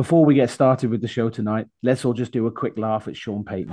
Before 0.00 0.24
we 0.24 0.34
get 0.34 0.48
started 0.48 0.88
with 0.88 1.02
the 1.02 1.08
show 1.08 1.28
tonight, 1.28 1.66
let's 1.82 2.06
all 2.06 2.14
just 2.14 2.32
do 2.32 2.46
a 2.46 2.50
quick 2.50 2.78
laugh 2.78 3.06
at 3.06 3.14
Sean 3.14 3.44
Payton. 3.44 3.72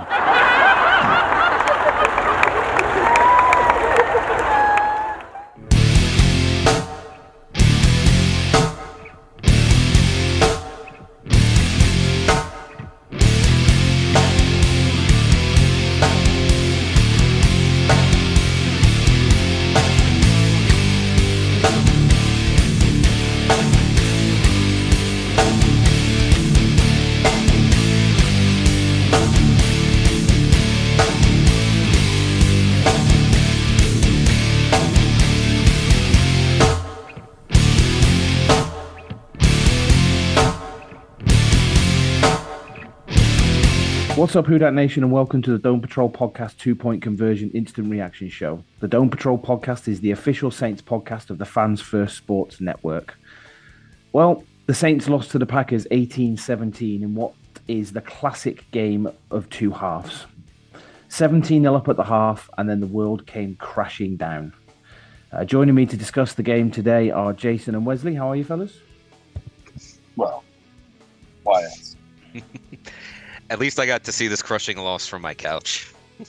What's 44.18 44.34
up, 44.34 44.46
Who 44.46 44.58
Dat 44.58 44.74
Nation, 44.74 45.04
and 45.04 45.12
welcome 45.12 45.42
to 45.42 45.52
the 45.52 45.60
Dome 45.60 45.80
Patrol 45.80 46.10
Podcast 46.10 46.56
Two 46.58 46.74
Point 46.74 47.02
Conversion 47.02 47.52
Instant 47.52 47.88
Reaction 47.88 48.28
Show. 48.28 48.64
The 48.80 48.88
Dome 48.88 49.10
Patrol 49.10 49.38
Podcast 49.38 49.86
is 49.86 50.00
the 50.00 50.10
official 50.10 50.50
Saints 50.50 50.82
podcast 50.82 51.30
of 51.30 51.38
the 51.38 51.44
Fans 51.44 51.80
First 51.80 52.16
Sports 52.16 52.60
Network. 52.60 53.16
Well, 54.12 54.42
the 54.66 54.74
Saints 54.74 55.08
lost 55.08 55.30
to 55.30 55.38
the 55.38 55.46
Packers 55.46 55.86
18 55.92 56.36
17 56.36 57.04
in 57.04 57.14
what 57.14 57.32
is 57.68 57.92
the 57.92 58.00
classic 58.00 58.68
game 58.72 59.08
of 59.30 59.48
two 59.50 59.70
halves. 59.70 60.26
17 61.10 61.62
0 61.62 61.72
up 61.76 61.88
at 61.88 61.96
the 61.96 62.02
half, 62.02 62.50
and 62.58 62.68
then 62.68 62.80
the 62.80 62.88
world 62.88 63.24
came 63.24 63.54
crashing 63.54 64.16
down. 64.16 64.52
Uh, 65.30 65.44
joining 65.44 65.76
me 65.76 65.86
to 65.86 65.96
discuss 65.96 66.34
the 66.34 66.42
game 66.42 66.72
today 66.72 67.12
are 67.12 67.32
Jason 67.32 67.76
and 67.76 67.86
Wesley. 67.86 68.16
How 68.16 68.32
are 68.32 68.36
you, 68.36 68.42
fellas? 68.42 68.80
Well, 70.16 70.42
why 71.44 71.62
else? 71.62 71.94
At 73.50 73.58
least 73.58 73.78
I 73.80 73.86
got 73.86 74.04
to 74.04 74.12
see 74.12 74.28
this 74.28 74.42
crushing 74.42 74.76
loss 74.78 75.06
from 75.06 75.22
my 75.22 75.34
couch. 75.34 75.92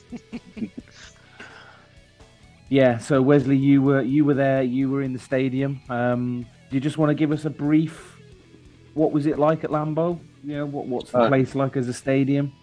Yeah, 2.70 3.00
so 3.00 3.20
Wesley, 3.22 3.58
you 3.58 3.82
were 3.82 4.04
you 4.04 4.24
were 4.24 4.36
there, 4.36 4.62
you 4.62 4.92
were 4.92 5.02
in 5.02 5.12
the 5.12 5.20
stadium. 5.20 5.82
Um, 5.90 6.46
do 6.70 6.76
you 6.76 6.80
just 6.80 7.00
want 7.00 7.10
to 7.10 7.16
give 7.16 7.32
us 7.32 7.46
a 7.46 7.50
brief? 7.50 8.16
What 8.94 9.12
was 9.12 9.26
it 9.26 9.40
like 9.40 9.64
at 9.64 9.72
Lambeau? 9.72 10.20
You 10.44 10.58
know, 10.58 10.66
what 10.68 10.86
what's 10.86 11.12
the 11.12 11.18
Uh, 11.18 11.28
place 11.30 11.56
like 11.56 11.76
as 11.76 11.88
a 11.88 11.94
stadium? 11.94 12.54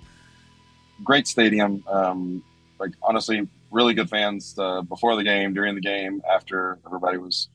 Great 1.02 1.26
stadium. 1.26 1.82
Um, 1.88 2.44
like 2.78 2.92
honestly, 3.02 3.48
really 3.72 3.94
good 3.94 4.08
fans 4.08 4.54
uh, 4.58 4.82
before 4.82 5.16
the 5.16 5.24
game, 5.24 5.52
during 5.54 5.74
the 5.74 5.80
game, 5.80 6.22
after 6.32 6.78
everybody 6.86 7.18
was 7.18 7.48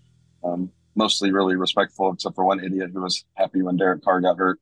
um, 0.43 0.69
mostly 0.95 1.31
really 1.31 1.55
respectful, 1.55 2.11
except 2.11 2.35
for 2.35 2.43
one 2.43 2.61
idiot 2.61 2.91
who 2.93 3.01
was 3.01 3.23
happy 3.35 3.61
when 3.61 3.77
Derek 3.77 4.03
Carr 4.03 4.19
got 4.19 4.37
hurt. 4.37 4.59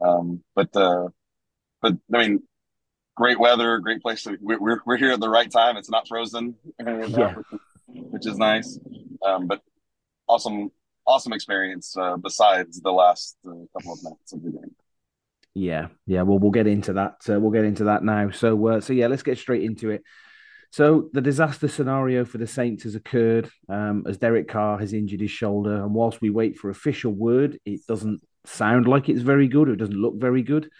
Um, 0.00 0.42
but 0.54 0.74
uh, 0.74 1.08
but 1.84 1.98
I 2.14 2.26
mean, 2.26 2.42
great 3.14 3.38
weather, 3.38 3.78
great 3.78 4.00
place 4.00 4.22
to. 4.22 4.38
We're 4.40 4.80
we're, 4.86 4.96
here 4.96 5.12
at 5.12 5.20
the 5.20 5.28
right 5.28 5.50
time. 5.50 5.76
It's 5.76 5.90
not 5.90 6.08
frozen, 6.08 6.54
Yeah. 6.80 7.34
which 7.88 8.26
is 8.26 8.38
nice. 8.38 8.78
Um, 9.22 9.46
but 9.46 9.60
awesome, 10.26 10.70
awesome 11.06 11.34
experience. 11.34 11.94
Uh, 11.94 12.16
besides 12.16 12.80
the 12.80 12.90
last 12.90 13.36
uh, 13.46 13.52
couple 13.74 13.92
of 13.92 14.02
minutes 14.02 14.32
of 14.32 14.42
the 14.42 14.50
game. 14.50 14.74
Yeah, 15.52 15.88
yeah. 16.06 16.22
Well, 16.22 16.38
we'll 16.38 16.52
get 16.52 16.66
into 16.66 16.94
that. 16.94 17.16
Uh, 17.28 17.38
we'll 17.38 17.50
get 17.52 17.66
into 17.66 17.84
that 17.84 18.02
now. 18.02 18.30
So, 18.30 18.66
uh, 18.66 18.80
so 18.80 18.94
yeah, 18.94 19.08
let's 19.08 19.22
get 19.22 19.36
straight 19.36 19.62
into 19.62 19.90
it. 19.90 20.02
So, 20.70 21.10
the 21.12 21.20
disaster 21.20 21.68
scenario 21.68 22.24
for 22.24 22.38
the 22.38 22.46
Saints 22.46 22.84
has 22.84 22.94
occurred 22.94 23.50
um, 23.68 24.04
as 24.08 24.16
Derek 24.16 24.48
Carr 24.48 24.78
has 24.78 24.94
injured 24.94 25.20
his 25.20 25.30
shoulder, 25.30 25.76
and 25.84 25.92
whilst 25.94 26.22
we 26.22 26.30
wait 26.30 26.56
for 26.56 26.70
official 26.70 27.12
word, 27.12 27.60
it 27.66 27.86
doesn't 27.86 28.22
sound 28.46 28.88
like 28.88 29.10
it's 29.10 29.20
very 29.20 29.48
good, 29.48 29.68
or 29.68 29.74
it 29.74 29.78
doesn't 29.78 29.94
look 30.00 30.14
very 30.16 30.42
good. 30.42 30.70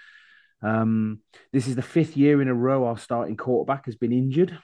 Um, 0.63 1.21
this 1.53 1.67
is 1.69 1.77
the 1.77 1.83
fifth 1.83 2.17
year 2.17 2.41
in 2.41 2.49
a 2.49 2.55
row 2.55 2.87
our 2.87 2.99
starting 2.99 3.37
quarterback 3.37 3.87
has 3.87 3.97
been 3.97 4.13
injured. 4.13 4.59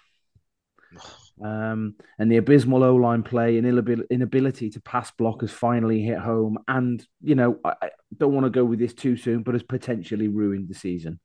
Um, 1.43 1.95
and 2.19 2.31
the 2.31 2.37
abysmal 2.37 2.85
O 2.85 2.97
line 2.97 3.23
play 3.23 3.57
and 3.57 3.67
inabil- 3.67 4.07
inability 4.11 4.69
to 4.71 4.81
pass 4.83 5.11
block 5.13 5.41
has 5.41 5.51
finally 5.51 6.03
hit 6.03 6.19
home. 6.19 6.59
And, 6.69 7.03
you 7.23 7.35
know, 7.35 7.59
I, 7.65 7.73
I 7.81 7.91
don't 8.15 8.35
want 8.35 8.45
to 8.45 8.51
go 8.51 8.63
with 8.63 8.79
this 8.79 8.93
too 8.93 9.17
soon, 9.17 9.43
but 9.43 9.55
has 9.55 9.63
potentially 9.63 10.29
ruined 10.29 10.69
the 10.69 10.75
season. 10.75 11.19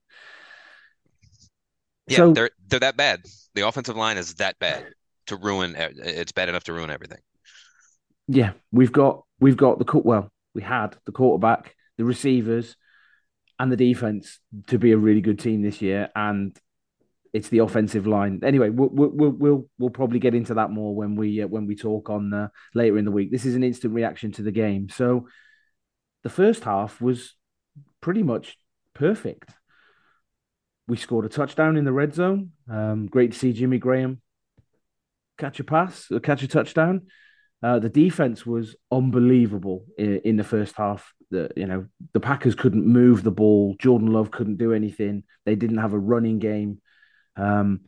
Yeah, 2.07 2.17
So- 2.17 2.33
they're 2.33 2.51
they're 2.67 2.79
that 2.79 2.95
bad. 2.95 3.25
The 3.55 3.67
offensive 3.67 3.97
line 3.97 4.17
is 4.17 4.35
that 4.35 4.57
bad 4.57 4.85
to 5.27 5.35
ruin. 5.35 5.75
It's 5.77 6.31
bad 6.31 6.47
enough 6.47 6.63
to 6.65 6.73
ruin 6.73 6.91
everything. 6.91 7.19
Yeah, 8.29 8.53
we've 8.71 8.93
got 8.93 9.23
we've 9.41 9.57
got 9.57 9.79
the. 9.79 9.99
Well, 9.99 10.29
we 10.53 10.61
had 10.61 10.95
the 11.05 11.11
quarterback, 11.11 11.75
the 11.97 12.05
receivers, 12.05 12.77
and 13.59 13.71
the 13.71 13.77
defense 13.77 14.39
to 14.67 14.77
be 14.77 14.91
a 14.91 14.97
really 14.97 15.21
good 15.21 15.39
team 15.39 15.61
this 15.61 15.81
year, 15.81 16.09
and 16.15 16.57
it's 17.33 17.49
the 17.49 17.59
offensive 17.59 18.07
line. 18.07 18.41
Anyway, 18.43 18.69
we'll 18.69 18.89
we'll 18.89 19.31
we'll, 19.31 19.69
we'll 19.77 19.89
probably 19.89 20.19
get 20.19 20.35
into 20.35 20.53
that 20.55 20.71
more 20.71 20.95
when 20.95 21.15
we 21.15 21.41
uh, 21.41 21.47
when 21.47 21.65
we 21.65 21.75
talk 21.75 22.09
on 22.09 22.33
uh, 22.33 22.47
later 22.73 22.97
in 22.97 23.05
the 23.05 23.11
week. 23.11 23.31
This 23.31 23.45
is 23.45 23.55
an 23.55 23.63
instant 23.63 23.93
reaction 23.93 24.31
to 24.33 24.41
the 24.41 24.51
game. 24.51 24.89
So, 24.89 25.27
the 26.23 26.29
first 26.29 26.63
half 26.63 27.01
was 27.01 27.35
pretty 28.01 28.23
much 28.23 28.57
perfect. 28.93 29.51
We 30.87 30.97
scored 30.97 31.25
a 31.25 31.29
touchdown 31.29 31.77
in 31.77 31.85
the 31.85 31.93
red 31.93 32.13
zone. 32.13 32.51
Um, 32.69 33.07
great 33.07 33.31
to 33.31 33.39
see 33.39 33.53
Jimmy 33.53 33.79
Graham 33.79 34.21
catch 35.37 35.59
a 35.59 35.63
pass, 35.63 36.09
catch 36.23 36.43
a 36.43 36.47
touchdown. 36.47 37.07
Uh, 37.63 37.79
the 37.79 37.89
defense 37.89 38.45
was 38.45 38.75
unbelievable 38.91 39.85
in, 39.97 40.19
in, 40.19 40.35
the 40.35 40.43
first 40.43 40.75
half. 40.75 41.13
The 41.31 41.49
you 41.55 41.65
know 41.65 41.87
the 42.13 42.19
Packers 42.19 42.53
couldn't 42.53 42.85
move 42.85 43.23
the 43.23 43.31
ball. 43.31 43.75
Jordan 43.79 44.11
Love 44.11 44.29
couldn't 44.31 44.57
do 44.57 44.73
anything. 44.73 45.23
They 45.45 45.55
didn't 45.55 45.77
have 45.77 45.93
a 45.93 45.99
running 45.99 46.39
game. 46.39 46.81
Um, 47.35 47.81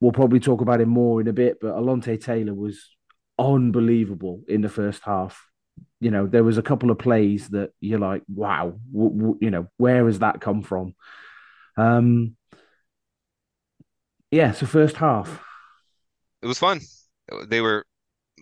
we'll 0.00 0.12
probably 0.12 0.40
talk 0.40 0.60
about 0.60 0.80
him 0.80 0.88
more 0.88 1.20
in 1.20 1.28
a 1.28 1.32
bit, 1.32 1.58
but 1.60 1.74
Alontae 1.74 2.22
Taylor 2.22 2.54
was 2.54 2.90
unbelievable 3.38 4.42
in 4.48 4.60
the 4.60 4.68
first 4.68 5.02
half. 5.02 5.46
You 6.00 6.10
know, 6.10 6.26
there 6.26 6.44
was 6.44 6.58
a 6.58 6.62
couple 6.62 6.90
of 6.90 6.98
plays 6.98 7.48
that 7.48 7.70
you're 7.80 7.98
like, 7.98 8.22
wow, 8.28 8.78
w- 8.92 9.16
w- 9.16 9.38
you 9.40 9.50
know, 9.50 9.66
where 9.76 10.06
has 10.06 10.20
that 10.20 10.40
come 10.40 10.62
from? 10.62 10.94
Um, 11.76 12.36
yeah, 14.30 14.52
so 14.52 14.66
first 14.66 14.96
half. 14.96 15.42
It 16.42 16.46
was 16.46 16.58
fun. 16.58 16.80
They 17.48 17.60
were 17.60 17.86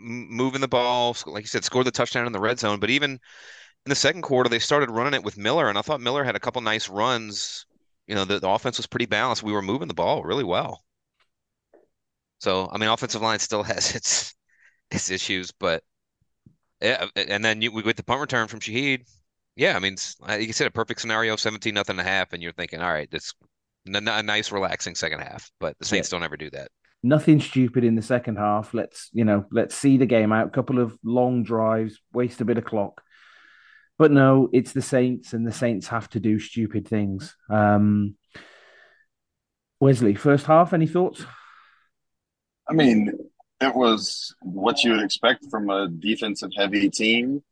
moving 0.02 0.60
the 0.60 0.68
ball, 0.68 1.16
like 1.26 1.44
you 1.44 1.48
said, 1.48 1.64
scored 1.64 1.86
the 1.86 1.90
touchdown 1.90 2.26
in 2.26 2.32
the 2.32 2.40
red 2.40 2.58
zone. 2.58 2.80
But 2.80 2.90
even 2.90 3.12
in 3.12 3.90
the 3.90 3.94
second 3.94 4.22
quarter, 4.22 4.48
they 4.48 4.58
started 4.58 4.90
running 4.90 5.14
it 5.14 5.24
with 5.24 5.38
Miller, 5.38 5.68
and 5.68 5.78
I 5.78 5.82
thought 5.82 6.00
Miller 6.00 6.24
had 6.24 6.36
a 6.36 6.40
couple 6.40 6.62
nice 6.62 6.88
runs. 6.88 7.66
You 8.06 8.14
know, 8.14 8.24
the, 8.24 8.40
the 8.40 8.48
offense 8.48 8.76
was 8.76 8.86
pretty 8.86 9.06
balanced. 9.06 9.42
We 9.42 9.52
were 9.52 9.62
moving 9.62 9.88
the 9.88 9.94
ball 9.94 10.22
really 10.22 10.44
well. 10.44 10.84
So, 12.40 12.68
I 12.72 12.78
mean, 12.78 12.88
offensive 12.88 13.22
line 13.22 13.38
still 13.38 13.62
has 13.64 13.94
its 13.94 14.34
its 14.90 15.10
issues, 15.10 15.52
but 15.52 15.82
yeah. 16.80 17.06
And 17.16 17.44
then 17.44 17.62
you, 17.62 17.72
we 17.72 17.82
get 17.82 17.96
the 17.96 18.04
punt 18.04 18.20
return 18.20 18.48
from 18.48 18.60
Shaheed. 18.60 19.08
Yeah, 19.56 19.76
I 19.76 19.80
mean, 19.80 19.96
you 20.40 20.52
said 20.52 20.66
a 20.66 20.70
perfect 20.70 21.00
scenario, 21.00 21.36
seventeen 21.36 21.74
nothing 21.74 21.98
and 21.98 22.06
a 22.06 22.10
half, 22.10 22.32
and 22.32 22.42
you're 22.42 22.52
thinking, 22.52 22.80
all 22.80 22.92
right, 22.92 23.10
this 23.10 23.32
a 23.86 24.22
nice 24.22 24.52
relaxing 24.52 24.94
second 24.94 25.20
half. 25.20 25.50
But 25.60 25.78
the 25.78 25.84
Saints 25.84 26.10
yeah. 26.10 26.18
don't 26.18 26.24
ever 26.24 26.36
do 26.36 26.50
that 26.50 26.68
nothing 27.02 27.40
stupid 27.40 27.84
in 27.84 27.94
the 27.94 28.02
second 28.02 28.36
half. 28.36 28.74
Let's 28.74 29.10
you 29.12 29.24
know, 29.24 29.44
let's 29.50 29.74
see 29.74 29.96
the 29.96 30.06
game 30.06 30.32
out. 30.32 30.48
A 30.48 30.50
couple 30.50 30.78
of 30.78 30.98
long 31.04 31.42
drives, 31.42 32.00
waste 32.12 32.40
a 32.40 32.44
bit 32.44 32.58
of 32.58 32.64
clock. 32.64 33.02
But 33.98 34.10
no, 34.10 34.48
it's 34.52 34.72
the 34.72 34.82
Saints, 34.82 35.32
and 35.32 35.46
the 35.46 35.52
Saints 35.52 35.88
have 35.88 36.08
to 36.10 36.20
do 36.20 36.38
stupid 36.38 36.88
things. 36.88 37.36
Um, 37.50 38.16
Wesley, 39.80 40.14
first 40.14 40.46
half, 40.46 40.72
any 40.72 40.86
thoughts? 40.86 41.24
I 42.68 42.72
mean, 42.72 43.12
it 43.60 43.74
was 43.74 44.34
what 44.40 44.82
you 44.82 44.92
would 44.92 45.02
expect 45.02 45.46
from 45.50 45.70
a 45.70 45.88
defensive 45.88 46.50
heavy 46.56 46.88
team. 46.88 47.42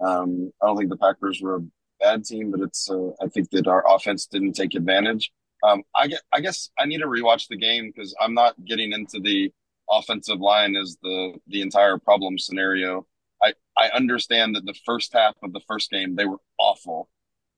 Um, 0.00 0.52
I 0.62 0.66
don't 0.66 0.76
think 0.78 0.90
the 0.90 0.96
Packers 0.96 1.40
were 1.42 1.56
a 1.56 1.66
bad 2.00 2.24
team, 2.24 2.50
but 2.50 2.60
it's 2.60 2.90
uh, 2.90 3.10
I 3.20 3.28
think 3.28 3.50
that 3.50 3.66
our 3.66 3.84
offense 3.86 4.26
didn't 4.26 4.52
take 4.52 4.74
advantage. 4.74 5.32
Um, 5.62 5.82
I 5.94 6.06
get, 6.08 6.20
I 6.32 6.40
guess 6.40 6.70
I 6.78 6.86
need 6.86 6.98
to 6.98 7.06
rewatch 7.06 7.48
the 7.48 7.56
game 7.56 7.92
because 7.94 8.14
I'm 8.20 8.34
not 8.34 8.54
getting 8.64 8.92
into 8.92 9.20
the 9.20 9.52
offensive 9.90 10.40
line 10.40 10.76
as 10.76 10.96
the 11.02 11.34
the 11.48 11.62
entire 11.62 11.98
problem 11.98 12.38
scenario. 12.38 13.06
I 13.42 13.54
I 13.76 13.88
understand 13.90 14.54
that 14.54 14.66
the 14.66 14.74
first 14.84 15.12
half 15.12 15.34
of 15.42 15.52
the 15.52 15.60
first 15.66 15.90
game 15.90 16.14
they 16.14 16.26
were 16.26 16.40
awful, 16.58 17.08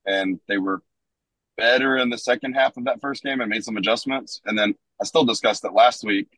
and 0.06 0.41
they 0.49 0.58
were 0.58 0.82
better 1.56 1.99
in 1.99 2.08
the 2.08 2.19
second 2.19 2.55
half 2.55 2.76
of 2.76 2.85
that 2.85 3.00
first 3.00 3.23
game 3.23 3.41
and 3.41 3.50
made 3.50 3.64
some 3.64 3.76
adjustments. 3.76 4.41
And 4.46 4.58
then 4.58 4.75
I 5.00 5.05
still 5.05 5.25
discussed 5.25 5.64
it 5.64 5.75
last 5.75 6.03
week. 6.05 6.29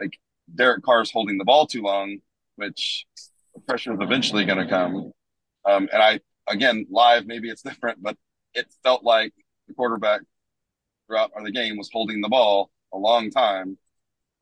Like 0.00 0.18
Derek 0.54 0.82
Carr's 0.82 1.10
holding 1.10 1.36
the 1.36 1.44
ball 1.44 1.66
too 1.66 1.82
long, 1.82 2.18
which 2.56 3.06
the 3.54 3.60
pressure 3.60 3.92
is 3.92 3.98
eventually 4.00 4.46
going 4.46 4.58
to 4.58 4.68
come. 4.68 5.12
Um, 5.66 5.88
and 5.92 6.02
I 6.02 6.20
again 6.48 6.86
live 6.90 7.26
maybe 7.26 7.50
it's 7.50 7.62
different, 7.70 8.02
but 8.02 8.16
it 8.54 8.66
felt 8.82 9.04
like 9.04 9.32
the 9.66 9.74
quarterback 9.74 10.22
throughout 11.08 11.32
the 11.42 11.50
game 11.50 11.76
was 11.76 11.90
holding 11.92 12.20
the 12.20 12.28
ball 12.28 12.70
a 12.92 12.98
long 12.98 13.30
time. 13.30 13.78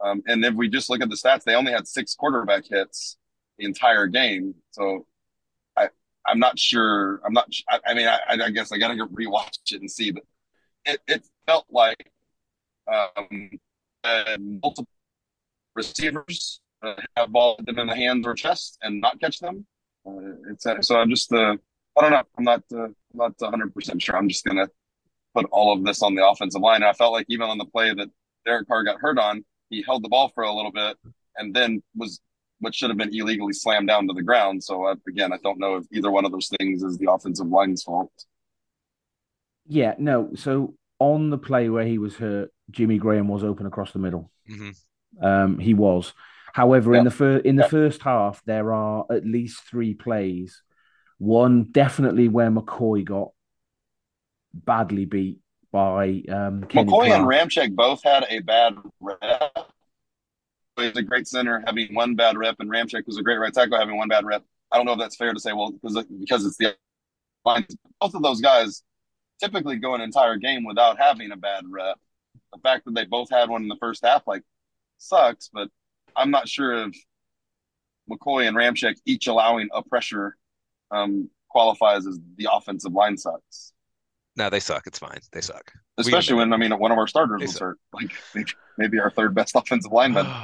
Um, 0.04 0.22
and 0.26 0.44
if 0.44 0.54
we 0.54 0.68
just 0.68 0.90
look 0.90 1.00
at 1.00 1.08
the 1.08 1.16
stats, 1.16 1.44
they 1.44 1.54
only 1.54 1.72
had 1.72 1.88
six 1.88 2.14
quarterback 2.14 2.64
hits 2.68 3.16
the 3.56 3.64
entire 3.64 4.06
game. 4.06 4.54
So 4.72 5.06
I, 5.76 5.88
I'm 6.26 6.38
not 6.38 6.58
sure. 6.58 7.20
I'm 7.24 7.32
not. 7.32 7.48
I, 7.68 7.78
I 7.86 7.94
mean, 7.94 8.06
I, 8.06 8.18
I, 8.28 8.50
guess 8.50 8.72
I 8.72 8.78
got 8.78 8.88
to 8.88 9.06
rewatch 9.06 9.72
it 9.72 9.80
and 9.80 9.90
see, 9.90 10.10
but 10.10 10.24
it, 10.84 11.00
it 11.08 11.26
felt 11.46 11.64
like 11.70 12.10
um, 12.92 13.50
multiple 14.62 14.88
receivers 15.74 16.60
uh, 16.82 16.94
have 17.16 17.32
ball 17.32 17.58
them 17.64 17.78
in 17.78 17.86
the 17.86 17.96
hands 17.96 18.26
or 18.26 18.34
chest 18.34 18.78
and 18.82 19.00
not 19.00 19.18
catch 19.20 19.38
them. 19.38 19.66
Uh, 20.06 20.50
it's 20.50 20.66
uh, 20.66 20.82
so 20.82 20.98
I'm 20.98 21.10
just. 21.10 21.32
Uh, 21.32 21.56
I 21.98 22.02
don't 22.02 22.10
know. 22.10 22.22
I'm 22.36 22.44
not. 22.44 22.62
Uh, 22.74 22.88
not 23.14 23.32
100 23.38 23.74
percent 23.74 24.02
sure. 24.02 24.16
I'm 24.16 24.28
just 24.28 24.44
gonna 24.44 24.68
put 25.36 25.46
all 25.52 25.72
of 25.72 25.84
this 25.84 26.02
on 26.02 26.14
the 26.14 26.26
offensive 26.26 26.62
line. 26.62 26.76
And 26.76 26.86
I 26.86 26.92
felt 26.92 27.12
like 27.12 27.26
even 27.28 27.48
on 27.48 27.58
the 27.58 27.64
play 27.66 27.92
that 27.92 28.08
Derek 28.44 28.66
Carr 28.68 28.84
got 28.84 29.00
hurt 29.00 29.18
on, 29.18 29.44
he 29.70 29.82
held 29.82 30.02
the 30.02 30.08
ball 30.08 30.30
for 30.34 30.44
a 30.44 30.54
little 30.54 30.72
bit 30.72 30.96
and 31.36 31.54
then 31.54 31.82
was 31.94 32.20
what 32.60 32.74
should 32.74 32.88
have 32.88 32.96
been 32.96 33.14
illegally 33.14 33.52
slammed 33.52 33.88
down 33.88 34.06
to 34.08 34.14
the 34.14 34.22
ground. 34.22 34.64
So 34.64 34.86
uh, 34.86 34.94
again, 35.08 35.32
I 35.32 35.36
don't 35.42 35.58
know 35.58 35.76
if 35.76 35.84
either 35.92 36.10
one 36.10 36.24
of 36.24 36.32
those 36.32 36.50
things 36.58 36.82
is 36.82 36.96
the 36.96 37.10
offensive 37.10 37.48
line's 37.48 37.82
fault. 37.82 38.10
Yeah, 39.66 39.94
no. 39.98 40.30
So 40.36 40.74
on 40.98 41.30
the 41.30 41.38
play 41.38 41.68
where 41.68 41.84
he 41.84 41.98
was 41.98 42.16
hurt, 42.16 42.50
Jimmy 42.70 42.98
Graham 42.98 43.28
was 43.28 43.44
open 43.44 43.66
across 43.66 43.92
the 43.92 43.98
middle. 43.98 44.30
Mm-hmm. 44.50 45.24
Um, 45.24 45.58
he 45.58 45.74
was. 45.74 46.14
However, 46.54 46.92
yeah. 46.92 47.00
in 47.00 47.04
the 47.04 47.10
first 47.10 47.44
in 47.44 47.56
the 47.56 47.64
yeah. 47.64 47.68
first 47.68 48.02
half, 48.02 48.42
there 48.46 48.72
are 48.72 49.04
at 49.10 49.26
least 49.26 49.60
three 49.68 49.92
plays. 49.92 50.62
One 51.18 51.64
definitely 51.70 52.28
where 52.28 52.50
McCoy 52.50 53.04
got 53.04 53.32
badly 54.64 55.04
beat 55.04 55.38
by 55.72 56.22
um, 56.28 56.64
Kenny 56.64 56.90
McCoy 56.90 57.06
Clark. 57.06 57.10
and 57.10 57.26
Ramczyk 57.26 57.74
both 57.74 58.02
had 58.02 58.24
a 58.28 58.40
bad 58.40 58.76
rep. 59.00 59.72
He's 60.76 60.96
a 60.96 61.02
great 61.02 61.26
center 61.26 61.62
having 61.66 61.94
one 61.94 62.14
bad 62.14 62.36
rep, 62.36 62.56
and 62.60 62.70
Ramczyk 62.70 63.06
was 63.06 63.18
a 63.18 63.22
great 63.22 63.38
right 63.38 63.52
tackle 63.52 63.78
having 63.78 63.96
one 63.96 64.08
bad 64.08 64.24
rep. 64.24 64.44
I 64.70 64.76
don't 64.76 64.86
know 64.86 64.92
if 64.92 64.98
that's 64.98 65.16
fair 65.16 65.32
to 65.32 65.40
say. 65.40 65.52
Well, 65.52 65.72
because 65.72 66.04
because 66.04 66.44
it's 66.44 66.56
the 66.56 66.76
lines. 67.44 67.76
Both 68.00 68.14
of 68.14 68.22
those 68.22 68.40
guys 68.40 68.82
typically 69.40 69.76
go 69.76 69.94
an 69.94 70.00
entire 70.00 70.36
game 70.36 70.64
without 70.64 70.98
having 70.98 71.32
a 71.32 71.36
bad 71.36 71.64
rep. 71.68 71.98
The 72.52 72.60
fact 72.60 72.84
that 72.84 72.94
they 72.94 73.04
both 73.04 73.30
had 73.30 73.48
one 73.48 73.62
in 73.62 73.68
the 73.68 73.76
first 73.76 74.04
half, 74.04 74.26
like, 74.26 74.42
sucks. 74.98 75.48
But 75.52 75.68
I'm 76.16 76.30
not 76.30 76.48
sure 76.48 76.86
if 76.86 76.96
McCoy 78.10 78.48
and 78.48 78.56
Ramczyk 78.56 78.96
each 79.04 79.26
allowing 79.26 79.68
a 79.72 79.82
pressure 79.82 80.36
um, 80.90 81.30
qualifies 81.48 82.06
as 82.06 82.18
the 82.36 82.48
offensive 82.52 82.92
line 82.92 83.16
sucks. 83.16 83.72
No, 84.36 84.50
they 84.50 84.60
suck. 84.60 84.86
It's 84.86 84.98
fine. 84.98 85.18
They 85.32 85.40
suck. 85.40 85.72
Especially 85.96 86.36
when 86.36 86.52
I 86.52 86.56
mean 86.56 86.76
one 86.78 86.92
of 86.92 86.98
our 86.98 87.06
starters 87.06 87.40
was 87.40 87.58
hurt, 87.58 87.78
like 87.92 88.12
maybe 88.78 88.98
our 88.98 89.10
third 89.10 89.34
best 89.34 89.54
offensive 89.54 89.92
lineman. 89.92 90.26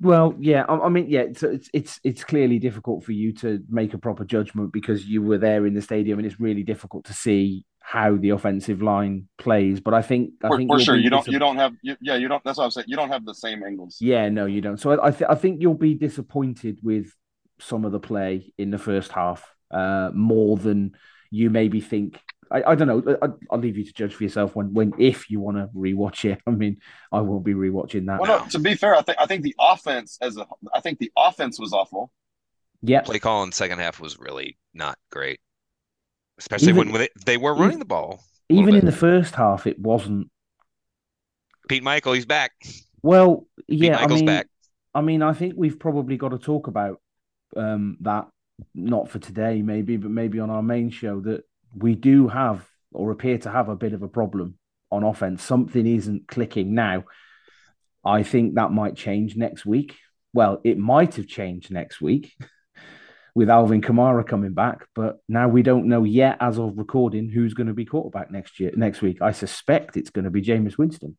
Well, 0.00 0.34
yeah, 0.40 0.64
I, 0.68 0.80
I 0.80 0.88
mean, 0.88 1.06
yeah, 1.08 1.20
it's, 1.20 1.42
it's 1.44 1.70
it's 1.72 2.00
it's 2.02 2.24
clearly 2.24 2.58
difficult 2.58 3.04
for 3.04 3.12
you 3.12 3.32
to 3.34 3.62
make 3.70 3.94
a 3.94 3.98
proper 3.98 4.24
judgment 4.24 4.72
because 4.72 5.06
you 5.06 5.22
were 5.22 5.38
there 5.38 5.64
in 5.66 5.72
the 5.72 5.80
stadium, 5.80 6.18
and 6.18 6.26
it's 6.26 6.40
really 6.40 6.64
difficult 6.64 7.04
to 7.06 7.14
see 7.14 7.64
how 7.78 8.16
the 8.16 8.30
offensive 8.30 8.82
line 8.82 9.28
plays. 9.38 9.78
But 9.78 9.94
I 9.94 10.02
think 10.02 10.32
I 10.42 10.48
for, 10.48 10.56
think 10.56 10.70
for 10.70 10.80
sure 10.80 10.96
you 10.96 11.10
don't 11.10 11.26
you 11.28 11.38
don't 11.38 11.56
have 11.56 11.74
you, 11.80 11.96
yeah 12.00 12.16
you 12.16 12.26
don't 12.26 12.42
that's 12.42 12.58
what 12.58 12.64
I'm 12.64 12.70
saying 12.72 12.86
you 12.88 12.96
don't 12.96 13.10
have 13.10 13.24
the 13.24 13.34
same 13.34 13.62
angles. 13.62 13.98
Yeah, 14.00 14.28
no, 14.30 14.46
you 14.46 14.60
don't. 14.60 14.78
So 14.78 14.90
I 14.90 15.06
I, 15.06 15.10
th- 15.12 15.30
I 15.30 15.36
think 15.36 15.62
you'll 15.62 15.74
be 15.74 15.94
disappointed 15.94 16.80
with 16.82 17.14
some 17.60 17.84
of 17.84 17.92
the 17.92 18.00
play 18.00 18.52
in 18.58 18.70
the 18.70 18.78
first 18.78 19.12
half 19.12 19.54
uh, 19.70 20.10
more 20.12 20.56
than 20.56 20.96
you 21.30 21.50
maybe 21.50 21.80
think 21.80 22.20
I, 22.50 22.62
I 22.72 22.74
don't 22.74 22.88
know. 22.88 23.18
I, 23.22 23.28
will 23.50 23.60
leave 23.60 23.76
you 23.76 23.84
to 23.84 23.92
judge 23.92 24.14
for 24.14 24.22
yourself 24.22 24.54
when, 24.54 24.72
when 24.72 24.92
if 24.98 25.30
you 25.30 25.40
want 25.40 25.56
to 25.56 25.68
rewatch 25.76 26.24
it. 26.30 26.40
I 26.46 26.50
mean, 26.50 26.78
I 27.12 27.20
won't 27.20 27.44
be 27.44 27.54
rewatching 27.54 28.06
that. 28.06 28.20
Well, 28.20 28.40
no, 28.40 28.46
to 28.50 28.58
be 28.58 28.74
fair, 28.74 28.94
I 28.94 29.02
think 29.02 29.18
I 29.20 29.26
think 29.26 29.42
the 29.42 29.54
offense 29.58 30.18
as 30.20 30.36
a 30.36 30.46
I 30.72 30.80
think 30.80 30.98
the 30.98 31.12
offense 31.16 31.58
was 31.58 31.72
awful. 31.72 32.10
Yeah, 32.82 33.00
play 33.00 33.18
call 33.18 33.42
in 33.44 33.52
second 33.52 33.78
half 33.78 34.00
was 34.00 34.18
really 34.18 34.58
not 34.74 34.98
great, 35.10 35.40
especially 36.38 36.68
even, 36.68 36.92
when 36.92 37.00
they, 37.02 37.08
they 37.24 37.36
were 37.36 37.54
running 37.54 37.78
the 37.78 37.84
ball. 37.84 38.22
Even 38.50 38.74
in 38.74 38.84
the 38.84 38.92
first 38.92 39.34
half, 39.34 39.66
it 39.66 39.78
wasn't. 39.78 40.30
Pete 41.68 41.82
Michael, 41.82 42.12
he's 42.12 42.26
back. 42.26 42.52
Well, 43.02 43.46
yeah, 43.68 43.96
I 43.96 44.06
mean, 44.06 44.26
back. 44.26 44.48
I 44.94 45.00
mean, 45.00 45.22
I 45.22 45.32
think 45.32 45.54
we've 45.56 45.78
probably 45.78 46.16
got 46.16 46.30
to 46.30 46.38
talk 46.38 46.66
about 46.66 47.00
um, 47.56 47.96
that. 48.00 48.28
Not 48.72 49.10
for 49.10 49.18
today, 49.18 49.62
maybe, 49.62 49.96
but 49.96 50.12
maybe 50.12 50.38
on 50.38 50.48
our 50.48 50.62
main 50.62 50.90
show 50.90 51.20
that 51.22 51.42
we 51.76 51.94
do 51.94 52.28
have 52.28 52.66
or 52.92 53.10
appear 53.10 53.38
to 53.38 53.50
have 53.50 53.68
a 53.68 53.76
bit 53.76 53.92
of 53.92 54.02
a 54.02 54.08
problem 54.08 54.58
on 54.90 55.02
offense. 55.02 55.42
Something 55.42 55.86
isn't 55.86 56.28
clicking 56.28 56.74
now. 56.74 57.04
I 58.04 58.22
think 58.22 58.54
that 58.54 58.70
might 58.70 58.96
change 58.96 59.36
next 59.36 59.66
week. 59.66 59.96
Well, 60.32 60.60
it 60.64 60.78
might 60.78 61.14
have 61.14 61.26
changed 61.26 61.70
next 61.70 62.00
week 62.00 62.32
with 63.34 63.50
Alvin 63.50 63.80
Kamara 63.80 64.26
coming 64.26 64.52
back, 64.52 64.86
but 64.94 65.18
now 65.28 65.48
we 65.48 65.62
don't 65.62 65.86
know 65.86 66.04
yet, 66.04 66.36
as 66.40 66.58
of 66.58 66.76
recording, 66.76 67.28
who's 67.28 67.54
going 67.54 67.66
to 67.66 67.74
be 67.74 67.84
quarterback 67.84 68.30
next 68.30 68.60
year, 68.60 68.72
next 68.76 69.00
week. 69.00 69.22
I 69.22 69.32
suspect 69.32 69.96
it's 69.96 70.10
going 70.10 70.24
to 70.24 70.30
be 70.30 70.42
Jameis 70.42 70.78
Winston. 70.78 71.16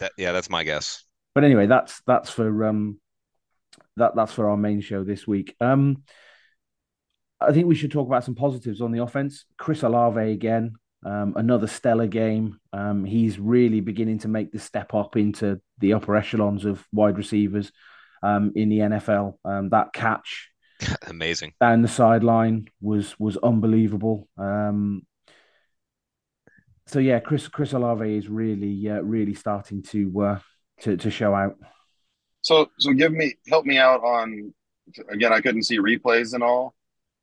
That, 0.00 0.12
yeah, 0.18 0.32
that's 0.32 0.50
my 0.50 0.64
guess. 0.64 1.04
But 1.34 1.44
anyway, 1.44 1.66
that's 1.66 2.00
that's 2.06 2.30
for 2.30 2.64
um 2.64 2.98
that 3.96 4.16
that's 4.16 4.32
for 4.32 4.50
our 4.50 4.56
main 4.56 4.80
show 4.80 5.04
this 5.04 5.26
week. 5.26 5.54
Um, 5.60 6.02
I 7.40 7.52
think 7.52 7.66
we 7.66 7.74
should 7.74 7.92
talk 7.92 8.06
about 8.06 8.24
some 8.24 8.34
positives 8.34 8.80
on 8.80 8.92
the 8.92 9.02
offense. 9.02 9.44
Chris 9.58 9.82
Olave 9.82 10.20
again, 10.20 10.74
um, 11.04 11.34
another 11.36 11.66
stellar 11.66 12.06
game. 12.06 12.58
Um, 12.72 13.04
he's 13.04 13.38
really 13.38 13.80
beginning 13.80 14.18
to 14.20 14.28
make 14.28 14.52
the 14.52 14.58
step 14.58 14.94
up 14.94 15.16
into 15.16 15.60
the 15.78 15.92
upper 15.92 16.16
echelons 16.16 16.64
of 16.64 16.84
wide 16.92 17.18
receivers 17.18 17.72
um, 18.22 18.52
in 18.54 18.68
the 18.68 18.78
NFL. 18.78 19.34
Um, 19.44 19.68
that 19.70 19.92
catch, 19.92 20.50
amazing 21.06 21.52
down 21.60 21.82
the 21.82 21.88
sideline 21.88 22.68
was 22.80 23.18
was 23.18 23.36
unbelievable. 23.36 24.28
Um, 24.38 25.02
so 26.86 27.00
yeah, 27.00 27.20
Chris 27.20 27.48
Chris 27.48 27.72
Olave 27.72 28.16
is 28.16 28.28
really 28.28 28.88
uh, 28.88 29.00
really 29.00 29.34
starting 29.34 29.82
to 29.84 30.20
uh, 30.22 30.38
to 30.80 30.96
to 30.96 31.10
show 31.10 31.34
out. 31.34 31.56
So 32.42 32.70
so 32.78 32.92
give 32.92 33.12
me 33.12 33.34
help 33.48 33.66
me 33.66 33.76
out 33.76 34.02
on 34.04 34.54
again. 35.10 35.32
I 35.32 35.40
couldn't 35.40 35.64
see 35.64 35.78
replays 35.78 36.32
and 36.32 36.42
all. 36.42 36.75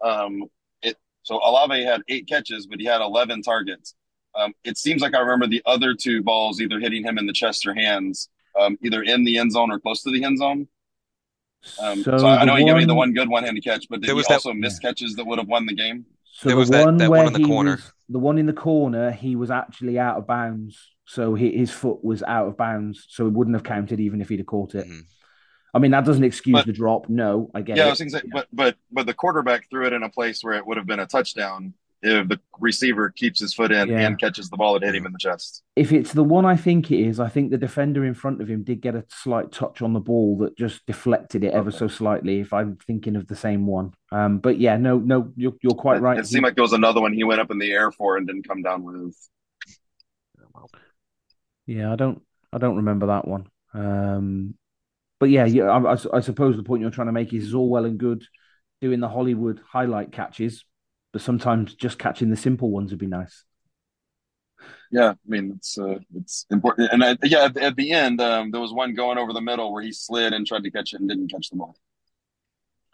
Um, 0.03 0.45
it 0.81 0.97
so 1.23 1.39
Olave 1.43 1.83
had 1.83 2.01
eight 2.07 2.27
catches, 2.27 2.67
but 2.67 2.79
he 2.79 2.85
had 2.85 3.01
eleven 3.01 3.41
targets. 3.41 3.95
Um, 4.35 4.53
it 4.63 4.77
seems 4.77 5.01
like 5.01 5.13
I 5.13 5.19
remember 5.19 5.47
the 5.47 5.61
other 5.65 5.93
two 5.93 6.23
balls 6.23 6.59
either 6.59 6.79
hitting 6.79 7.03
him 7.03 7.17
in 7.17 7.27
the 7.27 7.33
chest 7.33 7.65
or 7.65 7.73
hands, 7.73 8.29
um, 8.59 8.77
either 8.83 9.01
in 9.03 9.23
the 9.23 9.37
end 9.37 9.51
zone 9.51 9.71
or 9.71 9.79
close 9.79 10.01
to 10.03 10.11
the 10.11 10.23
end 10.23 10.39
zone. 10.39 10.67
Um, 11.79 12.03
so, 12.03 12.17
so 12.17 12.27
I 12.27 12.43
know 12.43 12.55
he 12.55 12.65
gave 12.65 12.75
me 12.75 12.85
the 12.85 12.95
one 12.95 13.13
good 13.13 13.29
one-handed 13.29 13.63
catch, 13.63 13.87
but 13.89 14.01
did 14.01 14.09
he 14.09 14.23
also 14.33 14.49
that, 14.49 14.55
miss 14.55 14.79
catches 14.79 15.15
that 15.15 15.25
would 15.25 15.39
have 15.39 15.47
won 15.47 15.65
the 15.65 15.73
game? 15.73 16.05
So 16.33 16.49
there 16.49 16.55
the 16.65 16.83
one 16.83 16.97
that, 16.97 17.05
that 17.05 17.09
one 17.09 17.27
in 17.27 17.33
the 17.33 17.47
corner. 17.47 17.71
Was, 17.71 17.93
the 18.09 18.19
one 18.19 18.37
in 18.37 18.47
the 18.47 18.53
corner, 18.53 19.11
he 19.11 19.35
was 19.35 19.51
actually 19.51 19.97
out 19.99 20.17
of 20.17 20.27
bounds. 20.27 20.77
So 21.05 21.35
he, 21.35 21.51
his 21.51 21.71
foot 21.71 22.03
was 22.03 22.23
out 22.23 22.47
of 22.47 22.57
bounds. 22.57 23.05
So 23.09 23.27
it 23.27 23.33
wouldn't 23.33 23.55
have 23.55 23.63
counted 23.63 23.99
even 23.99 24.19
if 24.19 24.29
he'd 24.29 24.39
have 24.39 24.47
caught 24.47 24.75
it. 24.75 24.87
Mm-hmm. 24.87 24.99
I 25.73 25.79
mean, 25.79 25.91
that 25.91 26.05
doesn't 26.05 26.23
excuse 26.23 26.53
but, 26.53 26.65
the 26.65 26.73
drop. 26.73 27.09
No, 27.09 27.49
I 27.53 27.61
get 27.61 27.77
yeah, 27.77 27.83
it. 27.83 27.87
I 27.87 27.89
was 27.89 27.99
say, 27.99 28.07
yeah. 28.11 28.21
but 28.31 28.47
but 28.53 28.77
but 28.91 29.05
the 29.05 29.13
quarterback 29.13 29.69
threw 29.69 29.87
it 29.87 29.93
in 29.93 30.03
a 30.03 30.09
place 30.09 30.43
where 30.43 30.53
it 30.53 30.65
would 30.65 30.77
have 30.77 30.85
been 30.85 30.99
a 30.99 31.07
touchdown 31.07 31.73
if 32.03 32.27
the 32.27 32.39
receiver 32.59 33.09
keeps 33.09 33.39
his 33.39 33.53
foot 33.53 33.71
in 33.71 33.87
yeah. 33.87 34.05
and 34.05 34.19
catches 34.19 34.49
the 34.49 34.57
ball 34.57 34.73
that 34.73 34.83
hit 34.83 34.93
him 34.93 35.05
in 35.05 35.13
the 35.13 35.17
chest. 35.17 35.63
If 35.75 35.91
it's 35.93 36.11
the 36.11 36.23
one 36.23 36.45
I 36.45 36.57
think 36.57 36.91
it 36.91 36.99
is, 36.99 37.19
I 37.19 37.29
think 37.29 37.49
the 37.49 37.57
defender 37.57 38.03
in 38.03 38.13
front 38.13 38.41
of 38.41 38.49
him 38.49 38.63
did 38.63 38.81
get 38.81 38.93
a 38.93 39.05
slight 39.07 39.51
touch 39.53 39.81
on 39.81 39.93
the 39.93 40.01
ball 40.01 40.37
that 40.39 40.57
just 40.57 40.85
deflected 40.85 41.43
it 41.45 41.47
okay. 41.47 41.57
ever 41.57 41.71
so 41.71 41.87
slightly. 41.87 42.41
If 42.41 42.51
I'm 42.51 42.77
thinking 42.85 43.15
of 43.15 43.27
the 43.27 43.35
same 43.35 43.65
one, 43.65 43.93
um, 44.11 44.39
but 44.39 44.59
yeah, 44.59 44.75
no, 44.77 44.99
no, 44.99 45.31
you're 45.35 45.53
you're 45.61 45.75
quite 45.75 46.01
right. 46.01 46.19
It 46.19 46.27
seemed 46.27 46.43
like 46.43 46.55
there 46.55 46.63
was 46.63 46.73
another 46.73 47.01
one 47.01 47.13
he 47.13 47.23
went 47.23 47.39
up 47.39 47.51
in 47.51 47.57
the 47.57 47.71
air 47.71 47.91
for 47.91 48.17
and 48.17 48.27
didn't 48.27 48.47
come 48.47 48.61
down 48.61 48.83
with. 48.83 49.15
Yeah, 51.65 51.93
I 51.93 51.95
don't, 51.95 52.21
I 52.51 52.57
don't 52.57 52.75
remember 52.75 53.07
that 53.07 53.25
one. 53.25 53.47
Um, 53.73 54.55
but 55.23 55.29
yeah, 55.29 55.45
yeah, 55.45 55.69
I, 55.69 55.93
I, 56.17 56.19
suppose 56.19 56.57
the 56.57 56.63
point 56.63 56.81
you're 56.81 56.91
trying 56.91 57.07
to 57.07 57.13
make 57.13 57.31
is, 57.31 57.45
is 57.45 57.53
all 57.53 57.69
well 57.69 57.85
and 57.85 57.97
good 57.97 58.25
doing 58.81 58.99
the 58.99 59.07
Hollywood 59.07 59.61
highlight 59.65 60.11
catches, 60.11 60.65
but 61.13 61.21
sometimes 61.21 61.75
just 61.75 61.97
catching 61.97 62.29
the 62.29 62.35
simple 62.35 62.69
ones 62.69 62.91
would 62.91 62.99
be 62.99 63.07
nice. 63.07 63.45
Yeah, 64.91 65.11
I 65.11 65.15
mean 65.25 65.53
it's 65.55 65.77
uh, 65.77 65.99
it's 66.13 66.45
important, 66.51 66.89
and 66.91 67.01
uh, 67.01 67.15
yeah, 67.23 67.45
at, 67.45 67.55
at, 67.55 67.77
the 67.77 67.93
end, 67.93 68.19
um, 68.19 68.51
there 68.51 68.59
was 68.59 68.73
one 68.73 68.95
going 68.95 69.17
over 69.17 69.31
the 69.31 69.39
middle 69.39 69.71
where 69.71 69.81
he 69.81 69.93
slid 69.93 70.33
and 70.33 70.45
tried 70.45 70.63
to 70.63 70.71
catch 70.71 70.91
it 70.91 70.99
and 70.99 71.07
didn't 71.07 71.31
catch 71.31 71.49
the 71.49 71.55
ball. 71.55 71.77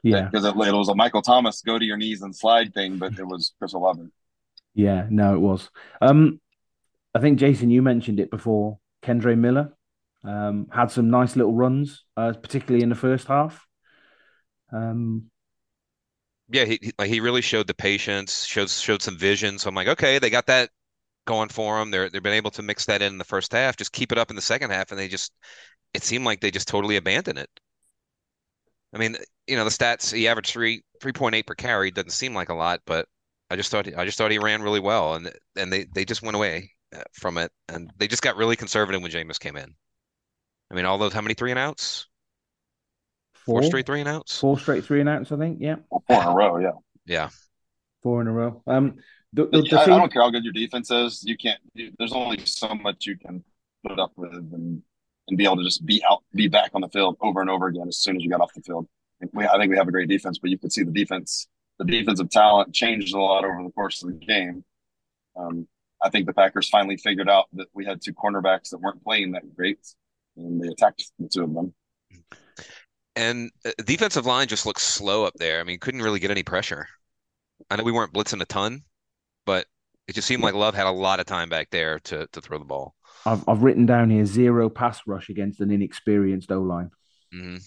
Yeah, 0.04 0.26
because 0.26 0.46
it, 0.46 0.50
it, 0.50 0.72
was 0.72 0.90
a 0.90 0.94
Michael 0.94 1.24
Thomas 1.24 1.64
go 1.64 1.80
to 1.80 1.86
your 1.86 1.98
knees 1.98 2.22
and 2.22 2.36
slide 2.36 2.76
thing, 2.76 3.00
but 3.00 3.18
it 3.18 3.26
was 3.26 3.56
Chris 3.58 3.74
Olave. 3.74 4.04
Yeah, 4.76 5.08
no, 5.10 5.34
it 5.34 5.40
was. 5.40 5.68
Um, 6.00 6.40
I 7.16 7.22
think 7.22 7.40
Jason, 7.40 7.72
you 7.72 7.82
mentioned 7.82 8.20
it 8.20 8.30
before. 8.30 8.78
Kendre 9.02 9.36
Miller 9.36 9.74
um, 10.24 10.68
had 10.72 10.92
some 10.92 11.10
nice 11.10 11.36
little 11.36 11.54
runs, 11.54 12.04
uh, 12.18 12.34
particularly 12.34 12.84
in 12.84 12.90
the 12.90 12.96
first 12.96 13.28
half. 13.28 13.66
Um, 14.72 15.30
yeah, 16.50 16.66
he 16.66 16.92
like 16.98 17.10
he 17.10 17.20
really 17.20 17.42
showed 17.42 17.68
the 17.68 17.74
patience, 17.74 18.46
showed 18.46 18.70
showed 18.70 19.02
some 19.02 19.18
vision. 19.18 19.60
So 19.60 19.70
I'm 19.70 19.76
like, 19.76 19.88
okay, 19.88 20.20
they 20.20 20.30
got 20.30 20.48
that 20.48 20.70
going 21.26 21.50
for 21.50 21.78
them. 21.78 21.92
They're 21.92 22.10
they've 22.10 22.24
been 22.24 22.34
able 22.34 22.52
to 22.52 22.64
mix 22.64 22.86
that 22.86 23.02
in, 23.02 23.14
in 23.14 23.18
the 23.18 23.24
first 23.24 23.52
half. 23.54 23.78
Just 23.78 23.94
keep 23.94 24.12
it 24.12 24.18
up 24.18 24.30
in 24.30 24.36
the 24.36 24.42
second 24.42 24.72
half, 24.72 24.92
and 24.92 25.00
they 25.00 25.08
just 25.08 25.32
it 25.94 26.04
seemed 26.04 26.26
like 26.26 26.42
they 26.42 26.52
just 26.52 26.68
totally 26.68 26.98
abandoned 26.98 27.40
it. 27.40 27.50
I 28.94 28.98
mean, 28.98 29.16
you 29.48 29.56
know, 29.56 29.64
the 29.64 29.70
stats 29.70 30.14
he 30.14 30.28
averaged 30.28 30.52
three 30.52 30.84
three 31.02 31.14
point 31.14 31.36
eight 31.36 31.48
per 31.48 31.56
carry 31.56 31.92
doesn't 31.92 32.12
seem 32.12 32.34
like 32.34 32.50
a 32.50 32.54
lot, 32.56 32.82
but 32.86 33.08
I 33.50 33.56
just 33.56 33.72
thought 33.72 33.88
I 33.96 34.06
just 34.06 34.18
thought 34.18 34.32
he 34.32 34.40
ran 34.40 34.62
really 34.62 34.80
well, 34.80 35.16
and 35.16 35.32
and 35.56 35.72
they 35.72 35.86
they 35.94 36.06
just 36.06 36.22
went 36.24 36.36
away 36.36 36.72
uh, 36.96 37.04
from 37.14 37.38
it, 37.38 37.52
and 37.68 37.92
they 37.98 38.08
just 38.08 38.24
got 38.24 38.38
really 38.38 38.56
conservative 38.56 39.02
when 39.02 39.12
Jameis 39.12 39.40
came 39.40 39.58
in. 39.58 39.76
I 40.72 40.76
mean, 40.76 40.86
all 40.86 40.98
those 40.98 41.14
how 41.14 41.22
many 41.22 41.34
three 41.34 41.52
and 41.52 41.60
outs? 41.60 42.08
Four, 43.34 43.62
four 43.62 43.64
straight 43.64 43.86
three 43.86 44.00
and 44.00 44.10
outs. 44.10 44.40
Four 44.40 44.60
straight 44.60 44.86
three 44.86 45.00
and 45.00 45.10
outs, 45.10 45.32
I 45.32 45.38
think. 45.38 45.58
Yeah. 45.60 45.78
Four 45.90 46.22
in 46.22 46.28
a 46.28 46.34
row. 46.34 46.58
Yeah. 46.60 46.72
Yeah. 47.06 47.30
Four 48.04 48.22
in 48.22 48.28
a 48.28 48.32
row. 48.32 48.62
Um, 48.68 48.98
the, 49.34 49.46
the, 49.46 49.62
the 49.62 49.80
I, 49.80 49.86
thing... 49.86 49.94
I, 49.94 49.98
don't 49.98 50.12
care 50.12 50.22
how 50.22 50.30
good 50.30 50.44
your 50.44 50.54
defense 50.54 50.92
is. 50.92 51.24
You 51.24 51.38
can't. 51.38 51.60
You, 51.74 51.92
there's 51.98 52.14
only 52.14 52.46
so 52.46 52.76
much 52.76 53.06
you 53.06 53.18
can 53.18 53.44
put 53.84 54.00
up 54.00 54.12
with 54.16 54.34
and 54.34 54.82
and 55.30 55.38
be 55.38 55.46
able 55.46 55.58
to 55.58 55.64
just 55.64 55.86
be 55.86 56.04
out, 56.10 56.24
be 56.34 56.48
back 56.48 56.72
on 56.74 56.82
the 56.82 56.90
field 56.90 57.16
over 57.22 57.42
and 57.42 57.50
over 57.50 57.68
again 57.68 57.88
as 57.88 57.98
soon 57.98 58.16
as 58.16 58.24
you 58.24 58.30
got 58.30 58.42
off 58.42 58.54
the 58.54 58.62
field. 58.62 58.88
We, 59.32 59.46
I 59.46 59.58
think 59.58 59.70
we 59.70 59.78
have 59.78 59.88
a 59.88 59.92
great 59.92 60.10
defense, 60.10 60.40
but 60.40 60.50
you 60.50 60.58
could 60.58 60.74
see 60.74 60.84
the 60.84 60.92
defense, 60.92 61.48
the 61.78 61.86
defensive 61.86 62.30
talent 62.30 62.74
changed 62.74 63.14
a 63.14 63.20
lot 63.20 63.46
over 63.46 63.64
the 63.64 63.72
course 63.72 64.04
of 64.04 64.10
the 64.10 64.26
game. 64.26 64.64
Um, 65.36 65.68
I 66.02 66.10
think 66.10 66.26
the 66.26 66.34
Packers 66.34 66.70
finally 66.70 66.98
figured 66.98 67.30
out 67.30 67.46
that 67.54 67.68
we 67.74 67.86
had 67.86 68.02
two 68.02 68.14
cornerbacks 68.14 68.70
that 68.70 68.80
weren't 68.80 69.04
playing 69.04 69.34
that 69.34 69.56
great, 69.56 69.80
and 70.40 70.62
they 70.62 70.68
attacked 70.68 71.12
the 71.20 71.28
two 71.28 71.44
of 71.44 71.54
them. 71.54 71.74
And 73.16 73.52
uh, 73.66 73.72
defensive 73.86 74.26
line 74.26 74.48
just 74.48 74.66
looks 74.66 74.84
slow 74.84 75.26
up 75.26 75.34
there. 75.36 75.60
I 75.60 75.64
mean, 75.64 75.80
couldn't 75.80 76.02
really 76.02 76.20
get 76.20 76.32
any 76.32 76.44
pressure. 76.44 76.88
I 77.70 77.76
know 77.76 77.84
we 77.84 77.92
weren't 77.92 78.14
blitzing 78.14 78.42
a 78.42 78.46
ton, 78.46 78.84
but 79.46 79.66
it 80.08 80.14
just 80.16 80.28
seemed 80.28 80.44
like 80.44 80.54
Love 80.54 80.74
had 80.74 80.88
a 80.88 80.92
lot 80.92 81.20
of 81.20 81.26
time 81.26 81.50
back 81.50 81.70
there 81.72 82.00
to 82.00 82.28
to 82.32 82.42
throw 82.42 82.58
the 82.58 82.66
ball. 82.66 82.96
I've 83.26 83.48
I've 83.48 83.64
written 83.64 83.86
down 83.86 84.10
here 84.10 84.26
zero 84.26 84.70
pass 84.70 85.02
rush 85.06 85.30
against 85.30 85.60
an 85.60 85.72
inexperienced 85.72 86.52
O 86.52 86.62
line. 86.62 86.92
Mm-hmm. 87.34 87.58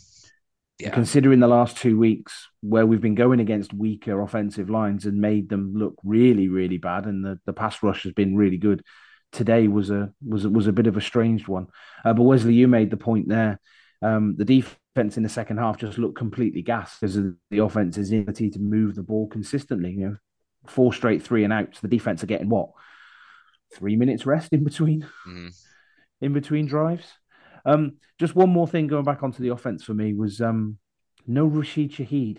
Yeah. 0.78 0.90
Considering 0.90 1.38
the 1.38 1.48
last 1.48 1.76
two 1.76 1.96
weeks 1.96 2.48
where 2.60 2.86
we've 2.86 3.00
been 3.00 3.14
going 3.14 3.38
against 3.38 3.72
weaker 3.72 4.20
offensive 4.20 4.68
lines 4.68 5.06
and 5.06 5.20
made 5.20 5.48
them 5.48 5.74
look 5.76 5.94
really, 6.02 6.48
really 6.48 6.78
bad, 6.78 7.04
and 7.04 7.24
the, 7.24 7.38
the 7.46 7.52
pass 7.52 7.82
rush 7.82 8.02
has 8.02 8.12
been 8.12 8.34
really 8.34 8.56
good. 8.56 8.82
Today 9.32 9.66
was 9.66 9.90
a 9.90 10.12
was 10.26 10.46
was 10.46 10.66
a 10.66 10.72
bit 10.72 10.86
of 10.86 10.96
a 10.96 11.00
strange 11.00 11.48
one. 11.48 11.66
Uh, 12.04 12.12
but 12.12 12.22
Wesley, 12.22 12.54
you 12.54 12.68
made 12.68 12.90
the 12.90 12.96
point 12.96 13.28
there. 13.28 13.60
Um, 14.02 14.34
the 14.36 14.44
defense 14.44 15.16
in 15.16 15.22
the 15.22 15.28
second 15.28 15.58
half 15.58 15.78
just 15.78 15.98
looked 15.98 16.18
completely 16.18 16.62
gassed 16.62 17.00
because 17.00 17.16
of 17.16 17.34
the 17.50 17.58
offense's 17.58 18.12
inability 18.12 18.50
to 18.50 18.58
move 18.58 18.94
the 18.94 19.02
ball 19.02 19.28
consistently. 19.28 19.92
You 19.92 20.06
know, 20.06 20.16
four 20.66 20.92
straight 20.92 21.22
three 21.22 21.44
and 21.44 21.52
outs. 21.52 21.80
The 21.80 21.88
defense 21.88 22.22
are 22.22 22.26
getting 22.28 22.48
what 22.48 22.70
three 23.74 23.96
minutes 23.96 24.26
rest 24.26 24.52
in 24.52 24.64
between 24.64 25.02
mm-hmm. 25.26 25.48
in 26.20 26.32
between 26.32 26.66
drives. 26.66 27.06
Um, 27.64 27.96
just 28.18 28.34
one 28.34 28.50
more 28.50 28.68
thing 28.68 28.86
going 28.86 29.04
back 29.04 29.22
onto 29.22 29.42
the 29.42 29.50
offense 29.50 29.82
for 29.82 29.94
me 29.94 30.14
was 30.14 30.40
um, 30.40 30.78
no 31.26 31.46
Rashid 31.46 31.92
Shaheed. 31.92 32.38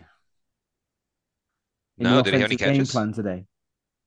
In 1.97 2.05
no, 2.05 2.17
the 2.17 2.23
did 2.23 2.33
he 2.33 2.39
have 2.41 2.49
any 2.49 2.57
catches? 2.57 2.77
Game 2.77 2.85
plan 2.85 3.13
today. 3.13 3.45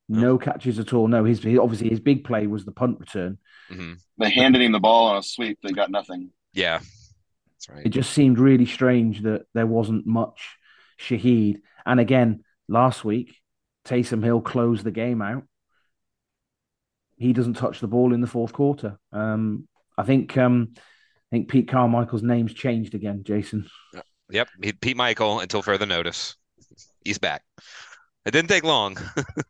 No. 0.08 0.20
no 0.20 0.38
catches 0.38 0.78
at 0.78 0.92
all. 0.92 1.08
No, 1.08 1.24
his 1.24 1.44
obviously 1.58 1.88
his 1.88 2.00
big 2.00 2.24
play 2.24 2.46
was 2.46 2.64
the 2.64 2.72
punt 2.72 3.00
return. 3.00 3.38
Mm-hmm. 3.70 3.94
They 4.18 4.30
handed 4.30 4.62
him 4.62 4.72
the 4.72 4.80
ball 4.80 5.08
on 5.08 5.16
a 5.16 5.22
sweep. 5.22 5.58
They 5.62 5.72
got 5.72 5.90
nothing. 5.90 6.30
Yeah, 6.52 6.78
that's 6.78 7.68
right. 7.68 7.86
It 7.86 7.90
just 7.90 8.12
seemed 8.12 8.38
really 8.38 8.66
strange 8.66 9.22
that 9.22 9.46
there 9.54 9.66
wasn't 9.66 10.06
much 10.06 10.56
Shaheed. 11.00 11.60
And 11.84 12.00
again, 12.00 12.44
last 12.68 13.04
week, 13.04 13.36
Taysom 13.84 14.22
Hill 14.22 14.40
closed 14.40 14.84
the 14.84 14.90
game 14.90 15.22
out. 15.22 15.44
He 17.16 17.32
doesn't 17.32 17.54
touch 17.54 17.80
the 17.80 17.88
ball 17.88 18.12
in 18.12 18.20
the 18.20 18.26
fourth 18.26 18.52
quarter. 18.52 18.98
Um, 19.12 19.66
I 19.96 20.04
think 20.04 20.36
um, 20.36 20.74
I 20.74 21.30
think 21.30 21.48
Pete 21.48 21.68
Carmichael's 21.68 22.22
name's 22.22 22.52
changed 22.52 22.94
again, 22.94 23.24
Jason. 23.24 23.68
Yep, 24.30 24.48
Pete 24.80 24.96
Michael 24.96 25.40
until 25.40 25.62
further 25.62 25.86
notice. 25.86 26.36
He's 27.04 27.18
back. 27.18 27.42
It 28.26 28.32
didn't 28.32 28.48
take 28.48 28.64
long. 28.64 28.96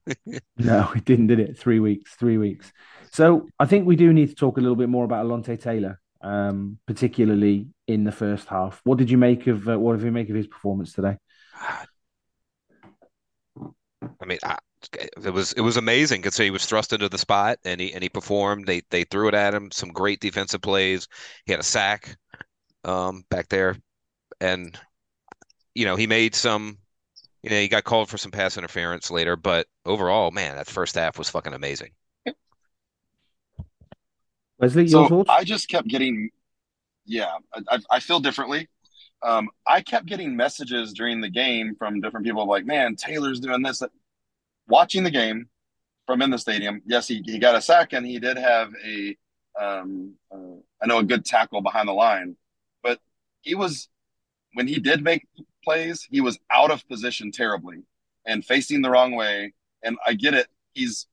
no, 0.58 0.92
it 0.94 1.04
didn't, 1.06 1.28
did 1.28 1.40
it? 1.40 1.58
Three 1.58 1.80
weeks, 1.80 2.14
three 2.14 2.36
weeks. 2.36 2.70
So 3.10 3.48
I 3.58 3.64
think 3.64 3.86
we 3.86 3.96
do 3.96 4.12
need 4.12 4.28
to 4.28 4.34
talk 4.34 4.58
a 4.58 4.60
little 4.60 4.76
bit 4.76 4.90
more 4.90 5.06
about 5.06 5.24
Alontae 5.24 5.58
Taylor, 5.58 5.98
um, 6.20 6.78
particularly 6.86 7.68
in 7.88 8.04
the 8.04 8.12
first 8.12 8.46
half. 8.48 8.82
What 8.84 8.98
did 8.98 9.10
you 9.10 9.16
make 9.16 9.46
of 9.46 9.66
uh, 9.66 9.78
what 9.78 9.96
did 9.96 10.04
you 10.04 10.12
make 10.12 10.28
of 10.28 10.36
his 10.36 10.46
performance 10.46 10.92
today? 10.92 11.16
I 14.20 14.24
mean, 14.26 14.38
I, 14.44 14.58
it 15.24 15.32
was 15.32 15.52
it 15.52 15.62
was 15.62 15.78
amazing. 15.78 16.28
Say 16.30 16.44
he 16.44 16.50
was 16.50 16.66
thrust 16.66 16.92
into 16.92 17.08
the 17.08 17.16
spot 17.16 17.58
and 17.64 17.80
he 17.80 17.94
and 17.94 18.02
he 18.02 18.10
performed. 18.10 18.66
They 18.66 18.82
they 18.90 19.04
threw 19.04 19.28
it 19.28 19.34
at 19.34 19.54
him. 19.54 19.70
Some 19.70 19.88
great 19.88 20.20
defensive 20.20 20.60
plays. 20.60 21.08
He 21.46 21.52
had 21.52 21.60
a 21.60 21.64
sack 21.64 22.16
um, 22.84 23.24
back 23.30 23.48
there, 23.48 23.76
and 24.40 24.78
you 25.74 25.86
know 25.86 25.96
he 25.96 26.06
made 26.06 26.34
some. 26.34 26.76
You 27.46 27.50
know 27.50 27.60
he 27.60 27.68
got 27.68 27.84
called 27.84 28.08
for 28.08 28.18
some 28.18 28.32
pass 28.32 28.58
interference 28.58 29.08
later, 29.08 29.36
but 29.36 29.68
overall, 29.84 30.32
man, 30.32 30.56
that 30.56 30.66
first 30.66 30.96
half 30.96 31.16
was 31.16 31.28
fucking 31.28 31.52
amazing. 31.52 31.90
Wesley, 34.58 34.88
so? 34.88 35.24
I 35.28 35.44
just 35.44 35.68
kept 35.68 35.86
getting, 35.86 36.30
yeah, 37.04 37.36
I, 37.68 37.78
I 37.88 38.00
feel 38.00 38.18
differently. 38.18 38.68
um, 39.22 39.48
I 39.64 39.80
kept 39.80 40.06
getting 40.06 40.34
messages 40.34 40.92
during 40.92 41.20
the 41.20 41.30
game 41.30 41.76
from 41.76 42.00
different 42.00 42.26
people 42.26 42.48
like, 42.48 42.66
man, 42.66 42.96
Taylor's 42.96 43.38
doing 43.38 43.62
this. 43.62 43.80
Watching 44.66 45.04
the 45.04 45.12
game 45.12 45.48
from 46.04 46.22
in 46.22 46.30
the 46.30 46.38
stadium, 46.38 46.82
yes, 46.84 47.06
he, 47.06 47.22
he 47.24 47.38
got 47.38 47.54
a 47.54 47.62
sack 47.62 47.92
and 47.92 48.04
he 48.04 48.18
did 48.18 48.38
have 48.38 48.72
a, 48.84 49.16
um, 49.56 50.14
uh, 50.34 50.56
I 50.82 50.86
know 50.86 50.98
a 50.98 51.04
good 51.04 51.24
tackle 51.24 51.60
behind 51.62 51.86
the 51.86 51.92
line, 51.92 52.34
but 52.82 52.98
he 53.42 53.54
was, 53.54 53.88
when 54.54 54.66
he 54.66 54.80
did 54.80 55.04
make 55.04 55.28
plays, 55.66 56.06
he 56.10 56.20
was 56.20 56.38
out 56.50 56.70
of 56.70 56.86
position 56.88 57.32
terribly 57.32 57.78
and 58.24 58.44
facing 58.44 58.82
the 58.82 58.90
wrong 58.90 59.14
way. 59.14 59.52
And 59.82 59.98
I 60.06 60.14
get 60.14 60.34
it. 60.34 60.46
He's, 60.72 61.06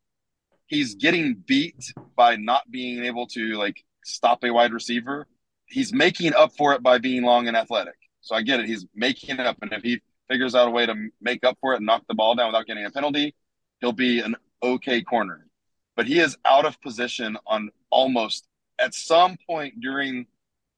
he's 0.68 0.96
getting 0.96 1.44
beat 1.46 1.94
by 2.16 2.36
not 2.36 2.70
being 2.72 3.06
able 3.06 3.28
to 3.28 3.54
like 3.56 3.84
stop 4.04 4.44
a 4.44 4.52
wide 4.52 4.74
receiver 4.74 5.28
he's 5.74 5.92
making 5.92 6.34
up 6.36 6.56
for 6.56 6.74
it 6.74 6.84
by 6.84 7.00
being 7.00 7.24
long 7.24 7.48
and 7.48 7.58
athletic. 7.58 7.96
So 8.22 8.36
I 8.36 8.44
get 8.44 8.60
it. 8.60 8.68
He's 8.68 8.86
making 8.96 9.32
it 9.32 9.40
up. 9.40 9.58
And 9.62 9.74
if 9.74 9.82
he 9.82 10.02
figures 10.30 10.56
out 10.56 10.68
a 10.68 10.72
way 10.72 10.86
to 10.86 11.10
make 11.20 11.44
up 11.44 11.58
for 11.60 11.74
it 11.74 11.78
and 11.78 11.86
knock 11.86 12.04
the 12.08 12.14
ball 12.14 12.36
down 12.36 12.48
without 12.48 12.68
getting 12.68 12.86
a 12.86 12.92
penalty, 12.92 13.36
he'll 13.82 13.92
be 13.92 14.20
an 14.20 14.36
okay 14.62 15.02
corner. 15.02 15.48
But 15.96 16.08
he 16.08 16.20
is 16.20 16.38
out 16.46 16.66
of 16.66 16.80
position 16.82 17.38
on 17.46 17.70
almost 17.90 18.48
at 18.80 18.94
some 18.94 19.38
point 19.48 19.80
during 19.82 20.28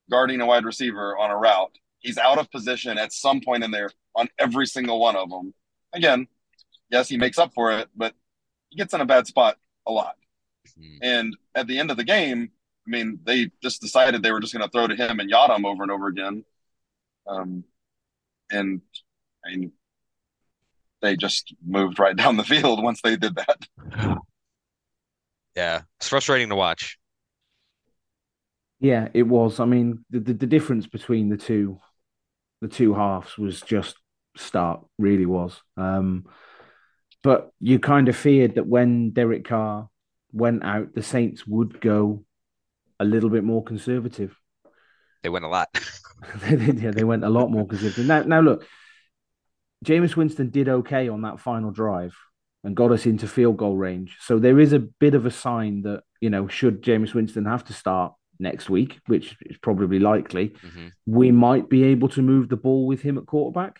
guarding 0.09 0.41
a 0.41 0.45
wide 0.45 0.65
receiver 0.65 1.17
on 1.17 1.29
a 1.29 1.37
route. 1.37 1.77
He's 2.05 2.19
out 2.19 2.37
of 2.37 2.51
position 2.51 2.99
at 2.99 3.11
some 3.11 3.41
point 3.41 3.63
in 3.63 3.71
there 3.71 3.89
on 4.15 4.29
every 4.37 4.67
single 4.67 4.99
one 4.99 5.15
of 5.15 5.31
them. 5.31 5.55
Again, 5.91 6.27
yes, 6.91 7.09
he 7.09 7.17
makes 7.17 7.39
up 7.39 7.51
for 7.55 7.71
it, 7.71 7.89
but 7.95 8.13
he 8.69 8.77
gets 8.77 8.93
in 8.93 9.01
a 9.01 9.05
bad 9.05 9.25
spot 9.25 9.57
a 9.87 9.91
lot. 9.91 10.15
Mm-hmm. 10.79 10.97
And 11.01 11.37
at 11.55 11.65
the 11.65 11.79
end 11.79 11.89
of 11.89 11.97
the 11.97 12.03
game, 12.03 12.51
I 12.87 12.89
mean, 12.91 13.19
they 13.23 13.49
just 13.63 13.81
decided 13.81 14.21
they 14.21 14.31
were 14.31 14.39
just 14.39 14.53
going 14.53 14.63
to 14.63 14.69
throw 14.69 14.85
to 14.85 14.95
him 14.95 15.19
and 15.19 15.31
Yiadom 15.31 15.65
over 15.65 15.81
and 15.81 15.91
over 15.91 16.07
again. 16.07 16.45
Um, 17.27 17.63
and 18.51 18.81
I 19.43 19.55
mean, 19.55 19.71
they 21.01 21.15
just 21.15 21.55
moved 21.65 21.97
right 21.97 22.15
down 22.15 22.37
the 22.37 22.43
field 22.43 22.83
once 22.83 23.01
they 23.03 23.15
did 23.15 23.35
that. 23.35 24.19
Yeah, 25.55 25.81
it's 25.97 26.09
frustrating 26.09 26.49
to 26.49 26.55
watch. 26.55 26.99
Yeah, 28.79 29.07
it 29.15 29.23
was. 29.23 29.59
I 29.59 29.65
mean, 29.65 30.05
the, 30.11 30.19
the, 30.19 30.33
the 30.33 30.45
difference 30.45 30.85
between 30.85 31.29
the 31.29 31.37
two, 31.37 31.79
the 32.65 32.75
two 32.75 32.95
halves 32.95 33.37
was 33.37 33.61
just 33.61 33.95
stark. 34.35 34.81
Really 34.97 35.25
was. 35.25 35.61
Um, 35.77 36.25
but 37.23 37.51
you 37.59 37.79
kind 37.79 38.09
of 38.09 38.15
feared 38.15 38.55
that 38.55 38.65
when 38.65 39.11
Derek 39.11 39.45
Carr 39.45 39.89
went 40.31 40.63
out, 40.63 40.93
the 40.93 41.03
Saints 41.03 41.45
would 41.45 41.79
go 41.79 42.23
a 42.99 43.05
little 43.05 43.29
bit 43.29 43.43
more 43.43 43.63
conservative. 43.63 44.35
They 45.21 45.29
went 45.29 45.45
a 45.45 45.47
lot. 45.47 45.69
yeah, 46.49 46.91
they 46.91 47.03
went 47.03 47.23
a 47.23 47.29
lot 47.29 47.51
more 47.51 47.67
conservative. 47.67 48.05
Now, 48.05 48.23
now 48.23 48.41
look, 48.41 48.65
Jameis 49.85 50.15
Winston 50.15 50.49
did 50.49 50.67
okay 50.67 51.07
on 51.07 51.21
that 51.21 51.39
final 51.39 51.71
drive 51.71 52.15
and 52.63 52.75
got 52.75 52.91
us 52.91 53.05
into 53.05 53.27
field 53.27 53.57
goal 53.57 53.75
range. 53.75 54.17
So 54.21 54.39
there 54.39 54.59
is 54.59 54.73
a 54.73 54.79
bit 54.79 55.13
of 55.13 55.27
a 55.27 55.31
sign 55.31 55.83
that, 55.83 56.01
you 56.19 56.31
know, 56.31 56.47
should 56.47 56.81
Jameis 56.81 57.13
Winston 57.13 57.45
have 57.45 57.63
to 57.65 57.73
start 57.73 58.13
next 58.39 58.69
week, 58.69 58.99
which 59.07 59.35
is 59.41 59.57
probably 59.57 59.99
likely, 59.99 60.49
mm-hmm. 60.49 60.87
we 61.05 61.31
might 61.31 61.69
be 61.69 61.83
able 61.85 62.09
to 62.09 62.21
move 62.21 62.49
the 62.49 62.57
ball 62.57 62.85
with 62.85 63.01
him 63.01 63.17
at 63.17 63.25
quarterback. 63.25 63.79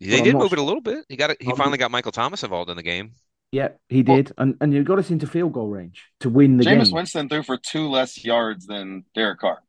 They 0.00 0.20
did 0.20 0.36
move 0.36 0.52
it 0.52 0.58
a 0.58 0.62
little 0.62 0.82
bit. 0.82 1.04
He 1.08 1.16
got 1.16 1.30
it. 1.30 1.38
He 1.40 1.50
I'm, 1.50 1.56
finally 1.56 1.78
got 1.78 1.90
Michael 1.90 2.12
Thomas 2.12 2.42
involved 2.42 2.70
in 2.70 2.76
the 2.76 2.82
game. 2.82 3.12
Yeah, 3.52 3.68
he 3.88 4.02
did, 4.02 4.32
well, 4.36 4.44
and 4.44 4.56
and 4.60 4.74
you 4.74 4.82
got 4.82 4.98
us 4.98 5.10
into 5.10 5.26
field 5.26 5.52
goal 5.52 5.68
range 5.68 6.04
to 6.20 6.28
win 6.28 6.56
the 6.56 6.64
Jameis 6.64 6.66
game. 6.66 6.80
Jameis 6.80 6.92
Winston 6.92 7.28
threw 7.28 7.42
for 7.42 7.56
two 7.56 7.88
less 7.88 8.22
yards 8.24 8.66
than 8.66 9.04
Derek 9.14 9.38
Carr. 9.38 9.62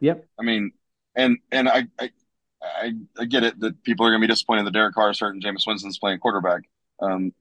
Yep. 0.00 0.26
I 0.38 0.42
mean, 0.42 0.72
and 1.14 1.38
and 1.50 1.68
I 1.68 1.86
I, 1.98 2.10
I, 2.62 2.92
I 3.18 3.24
get 3.24 3.44
it 3.44 3.58
that 3.60 3.82
people 3.82 4.04
are 4.04 4.10
going 4.10 4.20
to 4.20 4.26
be 4.26 4.30
disappointed 4.30 4.66
that 4.66 4.72
Derek 4.72 4.94
Carr 4.94 5.10
is 5.10 5.18
certain 5.18 5.40
Jameis 5.40 5.66
Winston's 5.66 5.98
playing 5.98 6.18
quarterback. 6.18 6.62
Um, 7.00 7.32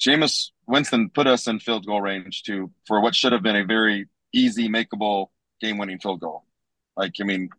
Jameis 0.00 0.50
Winston 0.66 1.10
put 1.10 1.26
us 1.26 1.46
in 1.46 1.60
field 1.60 1.86
goal 1.86 2.00
range 2.00 2.42
to 2.44 2.70
for 2.86 3.00
what 3.00 3.14
should 3.14 3.32
have 3.32 3.42
been 3.42 3.56
a 3.56 3.64
very 3.64 4.08
easy, 4.32 4.68
makeable, 4.68 5.28
game-winning 5.60 5.98
field 5.98 6.20
goal. 6.20 6.44
Like, 6.96 7.14
I 7.20 7.24
mean, 7.24 7.50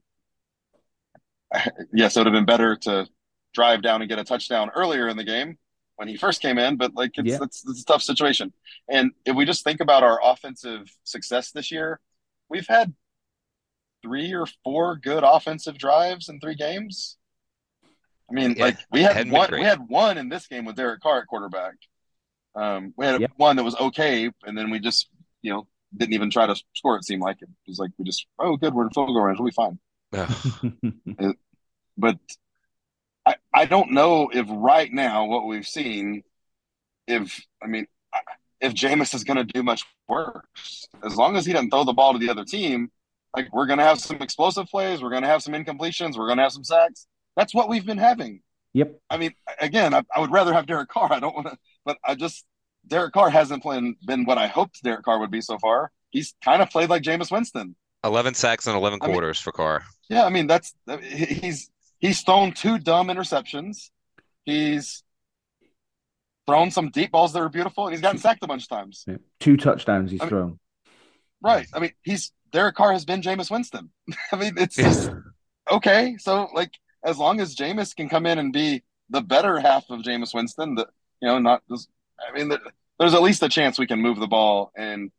yes, 1.93 2.15
it 2.15 2.19
would 2.19 2.27
have 2.27 2.33
been 2.33 2.45
better 2.45 2.75
to 2.75 3.07
drive 3.53 3.81
down 3.81 4.01
and 4.01 4.09
get 4.09 4.19
a 4.19 4.23
touchdown 4.23 4.69
earlier 4.75 5.07
in 5.07 5.17
the 5.17 5.23
game 5.23 5.57
when 5.95 6.07
he 6.07 6.17
first 6.17 6.41
came 6.41 6.57
in, 6.57 6.75
but 6.75 6.93
like 6.93 7.11
it's, 7.17 7.29
yeah. 7.29 7.39
it's, 7.41 7.65
it's 7.67 7.81
a 7.81 7.85
tough 7.85 8.01
situation. 8.01 8.53
And 8.89 9.11
if 9.25 9.35
we 9.35 9.45
just 9.45 9.63
think 9.63 9.79
about 9.79 10.03
our 10.03 10.19
offensive 10.23 10.89
success 11.03 11.51
this 11.51 11.71
year, 11.71 11.99
we've 12.49 12.67
had 12.67 12.93
three 14.03 14.33
or 14.33 14.45
four 14.63 14.97
good 14.97 15.23
offensive 15.25 15.77
drives 15.77 16.29
in 16.29 16.39
three 16.39 16.55
games. 16.55 17.17
I 18.29 18.33
mean, 18.33 18.55
yeah, 18.57 18.65
like 18.65 18.77
we 18.91 19.03
had 19.03 19.31
one, 19.31 19.51
we 19.51 19.61
had 19.61 19.87
one 19.87 20.17
in 20.17 20.29
this 20.29 20.47
game 20.47 20.65
with 20.65 20.75
Derek 20.75 21.01
Carr 21.01 21.19
at 21.19 21.27
quarterback. 21.27 21.75
Um, 22.55 22.93
we 22.97 23.05
had 23.05 23.29
one 23.37 23.57
that 23.57 23.63
was 23.63 23.75
okay, 23.75 24.29
and 24.45 24.57
then 24.57 24.69
we 24.69 24.79
just, 24.79 25.09
you 25.41 25.51
know, 25.51 25.67
didn't 25.95 26.13
even 26.13 26.29
try 26.29 26.47
to 26.47 26.55
score. 26.73 26.97
It 26.97 27.05
seemed 27.05 27.21
like 27.21 27.41
it 27.41 27.49
was 27.67 27.79
like 27.79 27.91
we 27.97 28.05
just, 28.05 28.25
oh, 28.39 28.57
good, 28.57 28.73
we're 28.73 28.83
in 28.83 28.89
field 28.91 29.07
goal 29.07 29.21
range, 29.21 29.39
we'll 29.39 29.49
be 29.49 29.53
fine. 29.53 29.79
it, 31.19 31.35
but 31.97 32.17
I, 33.25 33.35
I 33.53 33.65
don't 33.65 33.91
know 33.91 34.29
if 34.31 34.45
right 34.49 34.91
now 34.91 35.25
what 35.25 35.45
we've 35.45 35.67
seen, 35.67 36.23
if 37.07 37.45
I 37.61 37.67
mean, 37.67 37.87
if 38.61 38.73
Jameis 38.73 39.13
is 39.13 39.23
going 39.23 39.37
to 39.37 39.43
do 39.43 39.63
much 39.63 39.83
worse. 40.07 40.87
As 41.03 41.15
long 41.15 41.35
as 41.35 41.45
he 41.45 41.53
doesn't 41.53 41.69
throw 41.69 41.83
the 41.83 41.93
ball 41.93 42.13
to 42.13 42.19
the 42.19 42.29
other 42.29 42.45
team, 42.45 42.89
like 43.35 43.53
we're 43.53 43.67
going 43.67 43.79
to 43.79 43.85
have 43.85 43.99
some 43.99 44.21
explosive 44.21 44.67
plays, 44.67 45.01
we're 45.01 45.09
going 45.09 45.23
to 45.23 45.27
have 45.27 45.43
some 45.43 45.53
incompletions, 45.53 46.17
we're 46.17 46.27
going 46.27 46.37
to 46.37 46.43
have 46.43 46.53
some 46.53 46.63
sacks. 46.63 47.07
That's 47.35 47.53
what 47.53 47.69
we've 47.69 47.85
been 47.85 47.97
having. 47.97 48.41
Yep. 48.73 48.99
I 49.09 49.17
mean, 49.17 49.33
again, 49.59 49.93
I, 49.93 50.03
I 50.13 50.19
would 50.19 50.31
rather 50.31 50.53
have 50.53 50.65
Derek 50.65 50.89
Carr. 50.89 51.11
I 51.11 51.19
don't 51.19 51.35
want 51.35 51.47
to, 51.47 51.57
but 51.85 51.97
I 52.03 52.15
just 52.15 52.45
Derek 52.87 53.13
Carr 53.13 53.29
hasn't 53.29 53.63
played, 53.63 53.95
been 54.05 54.25
what 54.25 54.37
I 54.37 54.47
hoped 54.47 54.83
Derek 54.83 55.03
Carr 55.03 55.19
would 55.19 55.31
be 55.31 55.41
so 55.41 55.57
far. 55.59 55.91
He's 56.09 56.33
kind 56.43 56.61
of 56.61 56.69
played 56.69 56.89
like 56.89 57.03
Jameis 57.03 57.31
Winston. 57.31 57.75
Eleven 58.03 58.33
sacks 58.33 58.67
and 58.67 58.75
eleven 58.75 58.99
quarters 58.99 59.37
I 59.37 59.39
mean, 59.39 59.43
for 59.43 59.51
Carr. 59.51 59.83
Yeah, 60.09 60.25
I 60.25 60.29
mean 60.29 60.47
that's 60.47 60.73
he's 61.01 61.69
He's 61.99 62.21
thrown 62.21 62.51
two 62.51 62.77
dumb 62.77 63.07
interceptions. 63.07 63.89
He's 64.43 65.03
thrown 66.47 66.69
some 66.69 66.91
deep 66.91 67.11
balls 67.11 67.33
that 67.33 67.41
are 67.41 67.49
beautiful, 67.49 67.85
and 67.85 67.93
he's 67.93 68.01
gotten 68.01 68.19
sacked 68.19 68.43
a 68.43 68.47
bunch 68.47 68.63
of 68.63 68.69
times. 68.69 69.03
Yeah. 69.07 69.17
Two 69.39 69.57
touchdowns 69.57 70.11
he's 70.11 70.21
I 70.21 70.25
mean, 70.25 70.29
thrown. 70.29 70.59
Right. 71.41 71.67
I 71.73 71.79
mean, 71.79 71.93
he's 72.03 72.31
Derek 72.51 72.75
Carr 72.75 72.93
has 72.93 73.05
been 73.05 73.21
Jameis 73.21 73.49
Winston. 73.49 73.89
I 74.31 74.35
mean, 74.35 74.53
it's 74.57 74.75
just 74.75 75.11
okay. 75.71 76.15
So, 76.19 76.49
like, 76.53 76.71
as 77.03 77.17
long 77.17 77.39
as 77.39 77.55
Jameis 77.55 77.95
can 77.95 78.07
come 78.07 78.25
in 78.25 78.37
and 78.37 78.53
be 78.53 78.83
the 79.09 79.21
better 79.21 79.59
half 79.59 79.85
of 79.89 80.01
Jameis 80.01 80.33
Winston, 80.33 80.75
that 80.75 80.89
you 81.21 81.27
know, 81.27 81.39
not 81.39 81.63
just. 81.69 81.89
I 82.19 82.37
mean, 82.37 82.51
there's 82.99 83.13
at 83.13 83.21
least 83.21 83.43
a 83.43 83.49
chance 83.49 83.77
we 83.77 83.87
can 83.87 84.01
move 84.01 84.19
the 84.19 84.27
ball, 84.27 84.71
and 84.75 85.11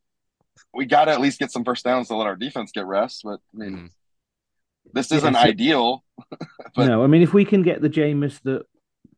we 0.72 0.86
got 0.86 1.06
to 1.06 1.12
at 1.12 1.20
least 1.20 1.38
get 1.38 1.52
some 1.52 1.64
first 1.64 1.84
downs 1.84 2.08
to 2.08 2.16
let 2.16 2.26
our 2.26 2.36
defense 2.36 2.72
get 2.72 2.86
rest. 2.86 3.20
But 3.24 3.40
I 3.54 3.58
mean, 3.58 3.76
mm 3.76 3.90
this 4.92 5.12
isn't 5.12 5.34
yeah, 5.34 5.42
so, 5.42 5.48
ideal. 5.48 6.04
but... 6.74 6.86
No, 6.86 7.02
I 7.02 7.06
mean, 7.06 7.22
if 7.22 7.34
we 7.34 7.44
can 7.44 7.62
get 7.62 7.80
the 7.80 7.90
Jameis 7.90 8.40
that 8.42 8.66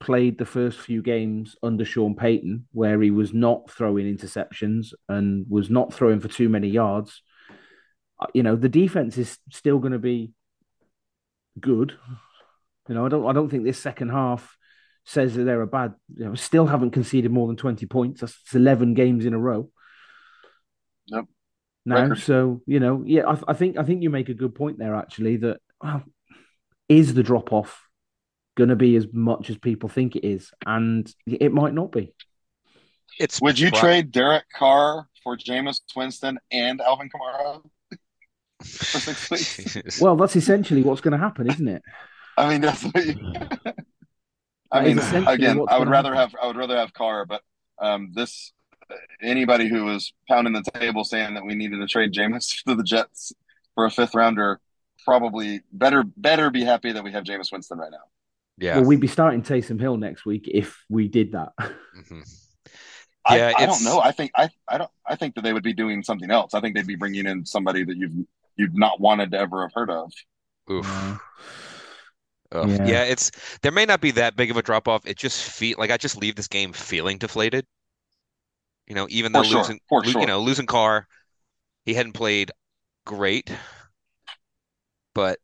played 0.00 0.38
the 0.38 0.46
first 0.46 0.78
few 0.78 1.02
games 1.02 1.56
under 1.62 1.84
Sean 1.84 2.14
Payton, 2.14 2.66
where 2.72 3.00
he 3.00 3.10
was 3.10 3.34
not 3.34 3.70
throwing 3.70 4.06
interceptions 4.06 4.92
and 5.08 5.46
was 5.48 5.70
not 5.70 5.92
throwing 5.92 6.20
for 6.20 6.28
too 6.28 6.48
many 6.48 6.68
yards, 6.68 7.22
uh, 8.20 8.26
you 8.34 8.42
know, 8.42 8.56
the 8.56 8.68
defense 8.68 9.18
is 9.18 9.38
still 9.50 9.78
going 9.78 9.92
to 9.92 9.98
be 9.98 10.32
good. 11.60 11.94
You 12.88 12.94
know, 12.94 13.06
I 13.06 13.08
don't, 13.08 13.26
I 13.26 13.32
don't 13.32 13.48
think 13.48 13.64
this 13.64 13.78
second 13.78 14.10
half 14.10 14.56
says 15.08 15.34
that 15.34 15.44
they're 15.44 15.62
a 15.62 15.66
bad. 15.66 15.94
You 16.16 16.26
know, 16.26 16.34
still 16.34 16.66
haven't 16.66 16.90
conceded 16.90 17.30
more 17.30 17.46
than 17.46 17.56
twenty 17.56 17.86
points. 17.86 18.20
That's 18.20 18.54
eleven 18.54 18.94
games 18.94 19.26
in 19.26 19.34
a 19.34 19.38
row. 19.38 19.70
Yep 21.06 21.24
now. 21.88 22.14
So 22.14 22.62
you 22.66 22.78
know, 22.78 23.02
yeah, 23.04 23.26
I, 23.26 23.38
I, 23.48 23.54
think 23.54 23.78
I 23.78 23.82
think 23.82 24.02
you 24.02 24.10
make 24.10 24.28
a 24.28 24.34
good 24.34 24.54
point 24.54 24.78
there. 24.78 24.94
Actually, 24.94 25.38
that 25.38 25.58
well, 25.82 26.04
is 26.88 27.14
the 27.14 27.22
drop 27.22 27.52
off 27.52 27.82
going 28.56 28.68
to 28.70 28.76
be 28.76 28.96
as 28.96 29.06
much 29.12 29.50
as 29.50 29.56
people 29.56 29.88
think 29.88 30.14
it 30.14 30.26
is, 30.26 30.52
and 30.64 31.12
it 31.26 31.52
might 31.52 31.74
not 31.74 31.90
be. 31.90 32.14
It's 33.18 33.40
would 33.40 33.58
you 33.58 33.70
trade 33.70 34.12
Derek 34.12 34.44
Carr 34.54 35.08
for 35.24 35.36
Jameis 35.36 35.80
Winston 35.96 36.38
and 36.52 36.80
Alvin 36.80 37.08
Kamara 37.08 37.62
for 38.60 39.00
six 39.00 39.30
weeks? 39.30 40.00
well, 40.00 40.16
that's 40.16 40.36
essentially 40.36 40.82
what's 40.82 41.00
going 41.00 41.12
to 41.12 41.18
happen, 41.18 41.50
isn't 41.50 41.68
it? 41.68 41.82
I 42.36 42.50
mean, 42.50 42.60
that's 42.60 42.84
what 42.84 43.04
you... 43.04 43.14
I 44.70 44.83
mean, 44.83 44.98
again, 44.98 45.61
I 45.68 45.78
would 45.78 45.88
rather 45.88 46.14
happen. 46.14 46.37
have 46.37 46.42
I 46.42 46.46
would 46.46 46.57
rather 46.57 46.76
have 46.76 46.92
Carr, 46.92 47.24
but 47.24 47.42
um, 47.81 48.12
this 48.14 48.52
anybody 49.22 49.68
who 49.68 49.85
was 49.85 50.12
pounding 50.28 50.52
the 50.52 50.62
table 50.74 51.04
saying 51.04 51.35
that 51.35 51.44
we 51.44 51.54
needed 51.54 51.78
to 51.78 51.87
trade 51.87 52.12
Jameis 52.12 52.62
to 52.66 52.74
the 52.74 52.83
Jets 52.83 53.33
for 53.74 53.85
a 53.85 53.90
fifth 53.90 54.14
rounder 54.14 54.61
probably 55.04 55.62
better 55.72 56.04
better 56.16 56.50
be 56.50 56.64
happy 56.64 56.92
that 56.92 57.02
we 57.02 57.12
have 57.12 57.24
Jameis 57.24 57.50
Winston 57.52 57.78
right 57.78 57.90
now. 57.90 57.98
Yeah. 58.59 58.76
Well, 58.76 58.87
we'd 58.87 59.00
be 59.00 59.07
starting 59.07 59.42
Taysom 59.42 59.81
Hill 59.81 59.96
next 59.96 60.26
week 60.26 60.48
if 60.52 60.85
we 60.88 61.09
did 61.09 61.33
that. 61.33 61.52
Mm-hmm. 61.59 62.20
Yeah, 63.31 63.52
I, 63.54 63.64
I, 63.64 63.66
don't 63.66 63.85
know. 63.85 64.00
I 64.00 64.12
think 64.12 64.31
I 64.35 64.48
I 64.66 64.78
don't 64.78 64.90
I 65.07 65.14
think 65.14 65.35
that 65.35 65.44
they 65.44 65.52
would 65.52 65.62
be 65.62 65.74
doing 65.74 66.02
something 66.02 66.31
else. 66.31 66.54
I 66.54 66.62
think 66.62 66.74
they'd 66.74 66.87
be 66.87 66.96
bringing 66.96 67.26
in 67.26 67.44
somebody 67.44 67.85
that 67.85 67.94
you've 67.94 68.14
you'd 68.57 68.74
not 68.74 69.00
wanted 69.00 69.33
to 69.33 69.38
ever 69.38 69.61
have 69.61 69.72
heard 69.74 69.90
of. 69.90 70.11
Oof. 70.70 71.20
Yeah. 72.52 72.87
yeah. 72.87 73.02
it's 73.04 73.30
there 73.62 73.72
may 73.72 73.84
not 73.84 74.00
be 74.00 74.12
that 74.12 74.37
big 74.37 74.50
of 74.50 74.56
a 74.56 74.62
drop 74.62 74.88
off. 74.88 75.06
It 75.06 75.18
just 75.18 75.42
feel 75.42 75.76
like 75.78 75.90
I 75.90 75.96
just 75.96 76.16
leave 76.16 76.34
this 76.34 76.48
game 76.48 76.72
feeling 76.72 77.18
deflated. 77.18 77.66
You 78.87 78.94
know, 78.94 79.06
even 79.11 79.32
though 79.32 79.42
For 79.42 79.58
losing, 79.58 79.80
sure. 79.90 80.04
sure. 80.04 80.20
you 80.22 80.26
know, 80.26 80.40
losing 80.40 80.64
Carr, 80.64 81.06
he 81.84 81.92
hadn't 81.92 82.12
played 82.12 82.50
great, 83.04 83.52
but 85.14 85.38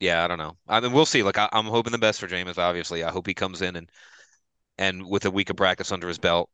yeah, 0.00 0.24
I 0.24 0.28
don't 0.28 0.38
know. 0.38 0.56
I 0.66 0.80
mean, 0.80 0.92
we'll 0.92 1.04
see. 1.04 1.22
Like, 1.22 1.36
I, 1.36 1.48
am 1.52 1.66
hoping 1.66 1.92
the 1.92 1.98
best 1.98 2.18
for 2.20 2.28
Jameis. 2.28 2.56
Obviously, 2.56 3.04
I 3.04 3.10
hope 3.10 3.26
he 3.26 3.34
comes 3.34 3.60
in 3.60 3.76
and 3.76 3.90
and 4.78 5.06
with 5.06 5.24
a 5.26 5.30
week 5.30 5.50
of 5.50 5.56
practice 5.56 5.92
under 5.92 6.08
his 6.08 6.18
belt, 6.18 6.48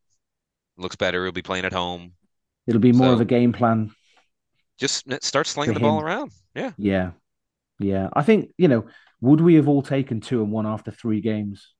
looks 0.77 0.95
better. 0.95 1.23
He'll 1.23 1.31
be 1.31 1.41
playing 1.41 1.65
at 1.65 1.73
home. 1.73 2.13
It'll 2.67 2.81
be 2.81 2.91
more 2.91 3.09
so, 3.09 3.13
of 3.13 3.21
a 3.21 3.25
game 3.25 3.53
plan. 3.53 3.91
Just 4.77 5.05
start 5.23 5.47
slinging 5.47 5.75
the 5.75 5.79
ball 5.79 6.01
around. 6.01 6.31
Yeah. 6.53 6.71
Yeah. 6.77 7.11
Yeah. 7.79 8.09
I 8.13 8.23
think 8.23 8.49
you 8.57 8.67
know 8.67 8.85
would 9.25 9.41
we 9.41 9.55
have 9.55 9.67
all 9.67 9.81
taken 9.81 10.21
two 10.21 10.41
and 10.41 10.51
one 10.51 10.65
after 10.65 10.91
three 10.91 11.21
games? 11.21 11.73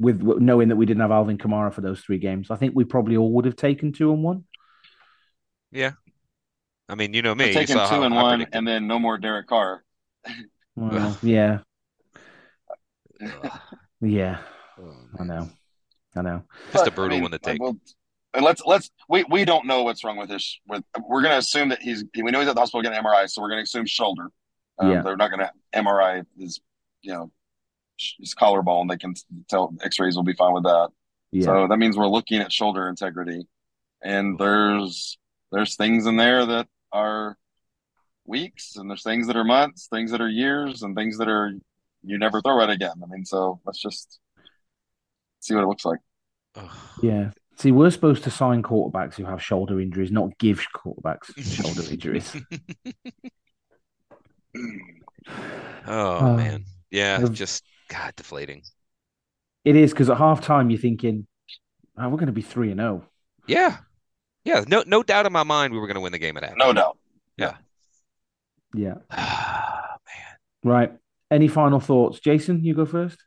With 0.00 0.20
knowing 0.20 0.68
that 0.68 0.76
we 0.76 0.86
didn't 0.86 1.02
have 1.02 1.12
Alvin 1.12 1.38
Kamara 1.38 1.72
for 1.72 1.80
those 1.80 2.00
three 2.00 2.18
games, 2.18 2.50
I 2.50 2.56
think 2.56 2.72
we 2.74 2.82
probably 2.82 3.16
all 3.16 3.30
would 3.34 3.44
have 3.44 3.54
taken 3.54 3.92
two 3.92 4.12
and 4.12 4.22
one. 4.24 4.44
Yeah, 5.70 5.92
I 6.88 6.96
mean, 6.96 7.14
you 7.14 7.22
know 7.22 7.34
me, 7.34 7.52
taking 7.52 7.76
two 7.76 8.02
and 8.02 8.14
one, 8.14 8.46
and 8.52 8.66
then 8.66 8.88
no 8.88 8.98
more 8.98 9.16
Derek 9.16 9.46
Carr. 9.46 9.84
well, 10.74 11.16
yeah, 11.22 11.60
yeah, 14.00 14.38
oh, 14.80 14.96
I 15.20 15.24
know, 15.24 15.50
I 16.16 16.22
know. 16.22 16.42
Just 16.72 16.88
a 16.88 16.90
brutal 16.90 17.12
I 17.12 17.20
mean, 17.20 17.22
one 17.22 17.30
to 17.30 17.38
take. 17.38 17.62
Well, 17.62 17.76
and 18.34 18.44
let's 18.44 18.62
let's 18.66 18.90
we 19.08 19.24
we 19.30 19.44
don't 19.44 19.66
know 19.66 19.84
what's 19.84 20.02
wrong 20.02 20.16
with 20.16 20.30
this. 20.30 20.58
With 20.66 20.82
we're 21.08 21.22
gonna 21.22 21.36
assume 21.36 21.68
that 21.68 21.80
he's 21.80 22.04
we 22.16 22.30
know 22.30 22.40
he's 22.40 22.48
at 22.48 22.56
the 22.56 22.60
hospital 22.60 22.82
getting 22.82 23.02
MRI, 23.02 23.28
so 23.30 23.40
we're 23.40 23.50
gonna 23.50 23.62
assume 23.62 23.86
shoulder. 23.86 24.30
Um, 24.78 24.90
yeah. 24.90 25.02
They're 25.02 25.16
not 25.16 25.30
going 25.30 25.40
to 25.40 25.50
MRI 25.74 26.24
his, 26.38 26.60
you 27.02 27.12
know, 27.12 27.30
his 28.18 28.34
collarbone. 28.34 28.88
They 28.88 28.96
can 28.96 29.14
tell 29.48 29.74
X-rays 29.82 30.16
will 30.16 30.22
be 30.22 30.34
fine 30.34 30.54
with 30.54 30.64
that. 30.64 30.88
Yeah. 31.30 31.44
So 31.44 31.66
that 31.68 31.78
means 31.78 31.96
we're 31.96 32.08
looking 32.08 32.40
at 32.40 32.52
shoulder 32.52 32.88
integrity, 32.88 33.46
and 34.02 34.38
there's 34.38 35.18
there's 35.50 35.76
things 35.76 36.06
in 36.06 36.16
there 36.16 36.44
that 36.44 36.68
are 36.92 37.36
weeks, 38.26 38.76
and 38.76 38.90
there's 38.90 39.02
things 39.02 39.26
that 39.28 39.36
are 39.36 39.44
months, 39.44 39.88
things 39.90 40.10
that 40.10 40.20
are 40.20 40.28
years, 40.28 40.82
and 40.82 40.94
things 40.94 41.18
that 41.18 41.28
are 41.28 41.52
you 42.02 42.18
never 42.18 42.40
throw 42.42 42.60
it 42.62 42.70
again. 42.70 42.94
I 43.02 43.06
mean, 43.06 43.24
so 43.24 43.60
let's 43.64 43.80
just 43.80 44.18
see 45.40 45.54
what 45.54 45.64
it 45.64 45.68
looks 45.68 45.84
like. 45.84 46.00
Yeah. 47.02 47.30
See, 47.56 47.72
we're 47.72 47.90
supposed 47.90 48.24
to 48.24 48.30
sign 48.30 48.62
quarterbacks 48.62 49.14
who 49.14 49.24
have 49.24 49.42
shoulder 49.42 49.80
injuries, 49.80 50.10
not 50.10 50.36
give 50.38 50.64
quarterbacks 50.74 51.36
shoulder 51.38 51.82
injuries. 51.90 52.34
Oh, 55.86 56.18
oh 56.20 56.36
man, 56.36 56.64
yeah, 56.90 57.24
just 57.32 57.64
God, 57.88 58.12
deflating. 58.16 58.62
It 59.64 59.76
is 59.76 59.92
because 59.92 60.10
at 60.10 60.18
halftime 60.18 60.70
you're 60.70 60.80
thinking, 60.80 61.26
oh, 61.98 62.08
we're 62.08 62.16
going 62.16 62.26
to 62.26 62.32
be 62.32 62.42
three 62.42 62.70
and 62.70 62.80
zero. 62.80 63.02
Oh. 63.04 63.08
Yeah, 63.46 63.76
yeah, 64.44 64.64
no, 64.66 64.82
no 64.86 65.02
doubt 65.02 65.26
in 65.26 65.32
my 65.32 65.42
mind 65.42 65.72
we 65.72 65.78
were 65.78 65.86
going 65.86 65.96
to 65.96 66.00
win 66.00 66.12
the 66.12 66.18
game 66.18 66.36
at 66.36 66.44
half. 66.44 66.56
No 66.56 66.72
doubt. 66.72 66.98
Yeah. 67.36 67.56
Yeah. 68.74 68.94
Oh, 69.84 69.96
man. 70.06 70.72
Right. 70.72 70.92
Any 71.30 71.48
final 71.48 71.80
thoughts, 71.80 72.20
Jason? 72.20 72.64
You 72.64 72.74
go 72.74 72.86
first. 72.86 73.18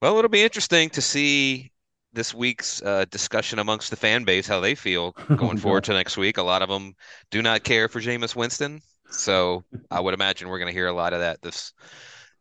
Well, 0.00 0.18
it'll 0.18 0.30
be 0.30 0.42
interesting 0.42 0.90
to 0.90 1.02
see 1.02 1.72
this 2.12 2.34
week's 2.34 2.82
uh, 2.82 3.04
discussion 3.10 3.58
amongst 3.58 3.90
the 3.90 3.96
fan 3.96 4.24
base 4.24 4.46
how 4.46 4.60
they 4.60 4.74
feel 4.74 5.12
going 5.36 5.58
forward 5.58 5.84
to 5.84 5.92
next 5.92 6.16
week. 6.16 6.38
A 6.38 6.42
lot 6.42 6.62
of 6.62 6.68
them 6.68 6.94
do 7.30 7.42
not 7.42 7.64
care 7.64 7.88
for 7.88 8.00
Jameis 8.00 8.34
Winston. 8.34 8.80
So 9.10 9.64
I 9.90 10.00
would 10.00 10.14
imagine 10.14 10.48
we're 10.48 10.58
going 10.58 10.72
to 10.72 10.78
hear 10.78 10.88
a 10.88 10.92
lot 10.92 11.12
of 11.12 11.20
that 11.20 11.40
this 11.42 11.72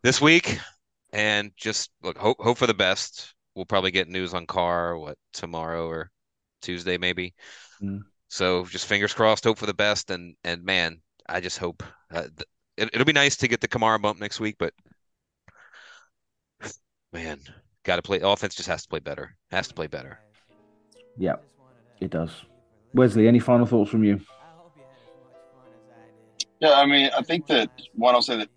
this 0.04 0.22
week, 0.22 0.60
and 1.14 1.52
just 1.56 1.92
look 2.04 2.18
hope 2.18 2.38
hope 2.40 2.58
for 2.58 2.68
the 2.68 2.74
best. 2.74 3.34
We'll 3.56 3.66
probably 3.66 3.92
get 3.92 4.10
news 4.10 4.34
on 4.34 4.46
Carr 4.46 4.98
what 4.98 5.18
tomorrow 5.34 5.88
or 5.88 6.12
Tuesday 6.62 6.98
maybe. 6.98 7.34
Mm. 7.82 8.02
So 8.30 8.66
just 8.66 8.88
fingers 8.88 9.14
crossed, 9.14 9.44
hope 9.44 9.58
for 9.58 9.66
the 9.66 9.74
best, 9.74 10.12
and 10.12 10.36
and 10.44 10.64
man, 10.64 11.02
I 11.28 11.40
just 11.40 11.58
hope 11.58 11.84
uh, 12.12 12.24
th- 12.24 12.48
it, 12.78 12.90
it'll 12.94 13.06
be 13.06 13.14
nice 13.14 13.38
to 13.38 13.48
get 13.48 13.62
the 13.62 13.68
Kamara 13.68 14.02
bump 14.02 14.20
next 14.20 14.40
week, 14.40 14.56
but 14.60 14.74
man, 17.14 17.40
got 17.84 17.96
to 17.98 18.02
play. 18.02 18.20
Offense 18.20 18.56
just 18.56 18.70
has 18.70 18.84
to 18.84 18.90
play 18.90 19.00
better. 19.00 19.36
Has 19.52 19.68
to 19.70 19.74
play 19.74 19.88
better. 19.88 20.20
Yeah, 21.18 21.36
it 22.02 22.12
does. 22.12 22.44
Wesley, 22.94 23.28
any 23.28 23.40
final 23.40 23.66
thoughts 23.66 23.90
from 23.90 24.04
you? 24.04 24.20
Yeah, 26.60 26.74
I 26.74 26.86
mean, 26.86 27.10
I 27.18 27.22
think 27.22 27.48
that 27.48 27.70
one, 27.94 28.16
I'll 28.16 28.22
say 28.22 28.38
that 28.38 28.50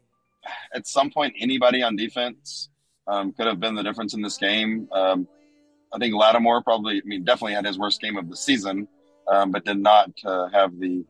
at 0.75 0.87
some 0.87 1.11
point, 1.11 1.35
anybody 1.39 1.83
on 1.83 1.97
defense 1.97 2.71
um, 3.07 3.33
could 3.33 3.47
have 3.47 3.61
been 3.61 3.75
the 3.75 3.83
difference 3.83 4.15
in 4.15 4.23
this 4.23 4.37
game. 4.37 4.89
Um, 4.93 5.27
I 5.93 5.99
think 5.99 6.15
Lattimore 6.15 6.63
probably, 6.63 6.99
I 6.99 7.03
mean, 7.05 7.25
definitely 7.25 7.55
had 7.55 7.65
his 7.65 7.79
worst 7.79 8.01
game 8.01 8.17
of 8.17 8.29
the 8.29 8.37
season, 8.37 8.87
um, 9.27 9.51
but 9.51 9.65
did 9.65 9.79
not 9.79 10.11
uh, 10.25 10.49
have 10.49 10.79
the 10.79 11.05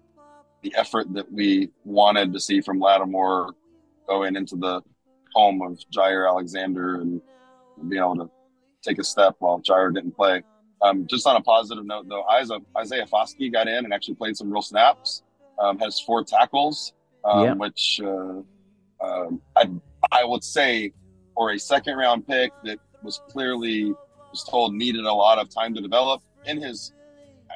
the 0.62 0.74
effort 0.74 1.06
that 1.14 1.30
we 1.30 1.70
wanted 1.84 2.32
to 2.32 2.40
see 2.40 2.60
from 2.60 2.80
Lattimore 2.80 3.52
going 4.08 4.34
into 4.34 4.56
the 4.56 4.82
home 5.32 5.62
of 5.62 5.78
Jaire 5.94 6.28
Alexander 6.28 6.96
and 6.96 7.20
being 7.88 8.02
able 8.02 8.16
to 8.16 8.30
take 8.82 8.98
a 8.98 9.04
step 9.04 9.36
while 9.38 9.60
Jaire 9.60 9.94
didn't 9.94 10.16
play. 10.16 10.42
Um, 10.82 11.06
just 11.06 11.28
on 11.28 11.36
a 11.36 11.40
positive 11.40 11.86
note, 11.86 12.08
though, 12.08 12.24
Isaiah 12.28 13.06
Foskey 13.06 13.52
got 13.52 13.68
in 13.68 13.84
and 13.84 13.94
actually 13.94 14.16
played 14.16 14.36
some 14.36 14.50
real 14.50 14.62
snaps 14.62 15.22
um, 15.60 15.78
has 15.78 16.00
four 16.00 16.24
tackles, 16.24 16.92
um, 17.24 17.44
yeah. 17.44 17.54
which 17.54 18.00
uh, 18.02 18.40
um, 19.00 19.40
I 19.56 19.70
I 20.12 20.24
would 20.24 20.44
say 20.44 20.92
for 21.34 21.52
a 21.52 21.58
second 21.58 21.96
round 21.96 22.26
pick 22.26 22.52
that 22.64 22.78
was 23.02 23.20
clearly 23.28 23.94
was 24.30 24.44
told 24.44 24.74
needed 24.74 25.04
a 25.04 25.12
lot 25.12 25.38
of 25.38 25.48
time 25.48 25.74
to 25.74 25.80
develop 25.80 26.22
in 26.46 26.60
his 26.60 26.92
uh, 27.50 27.54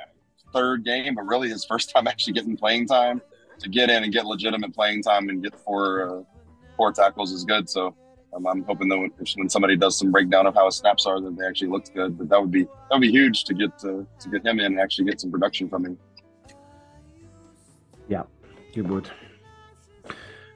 third 0.53 0.85
game, 0.85 1.15
but 1.15 1.23
really 1.23 1.49
his 1.49 1.65
first 1.71 1.91
time 1.91 2.07
actually 2.07 2.33
getting 2.33 2.57
playing 2.57 2.87
time 2.87 3.21
to 3.59 3.69
get 3.69 3.91
in 3.91 4.03
and 4.03 4.13
get 4.13 4.27
legitimate 4.27 4.75
playing 4.75 5.03
time 5.03 5.29
and 5.29 5.43
get 5.43 5.55
four 5.61 6.21
uh, 6.21 6.23
four 6.77 6.93
tackles 6.93 7.33
is 7.33 7.45
good. 7.45 7.69
So. 7.69 7.97
Um, 8.35 8.47
I'm 8.47 8.65
hoping 8.65 8.89
that 8.89 8.97
when, 8.97 9.11
when, 9.37 9.51
somebody 9.51 9.77
does 9.77 9.99
some 9.99 10.11
breakdown 10.11 10.47
of 10.47 10.55
how 10.55 10.65
his 10.65 10.77
snaps 10.77 11.05
are, 11.05 11.21
that 11.21 11.37
they 11.37 11.45
actually 11.45 11.69
looked 11.69 11.93
good. 11.93 12.17
But 12.17 12.31
that 12.31 12.41
would 12.41 12.51
be 12.51 12.65
that 12.65 12.93
would 12.93 13.03
be 13.03 13.11
huge 13.11 13.45
to 13.45 13.53
get 13.53 13.79
to, 13.81 14.07
to 14.21 14.29
get 14.31 14.47
him 14.47 14.59
in 14.59 14.65
and 14.65 14.81
actually 14.81 15.05
get 15.05 15.21
some 15.21 15.31
production 15.31 15.69
from 15.69 15.85
him. 15.85 15.99
Yeah, 18.13 18.25
it 18.75 18.83
would. 18.83 19.09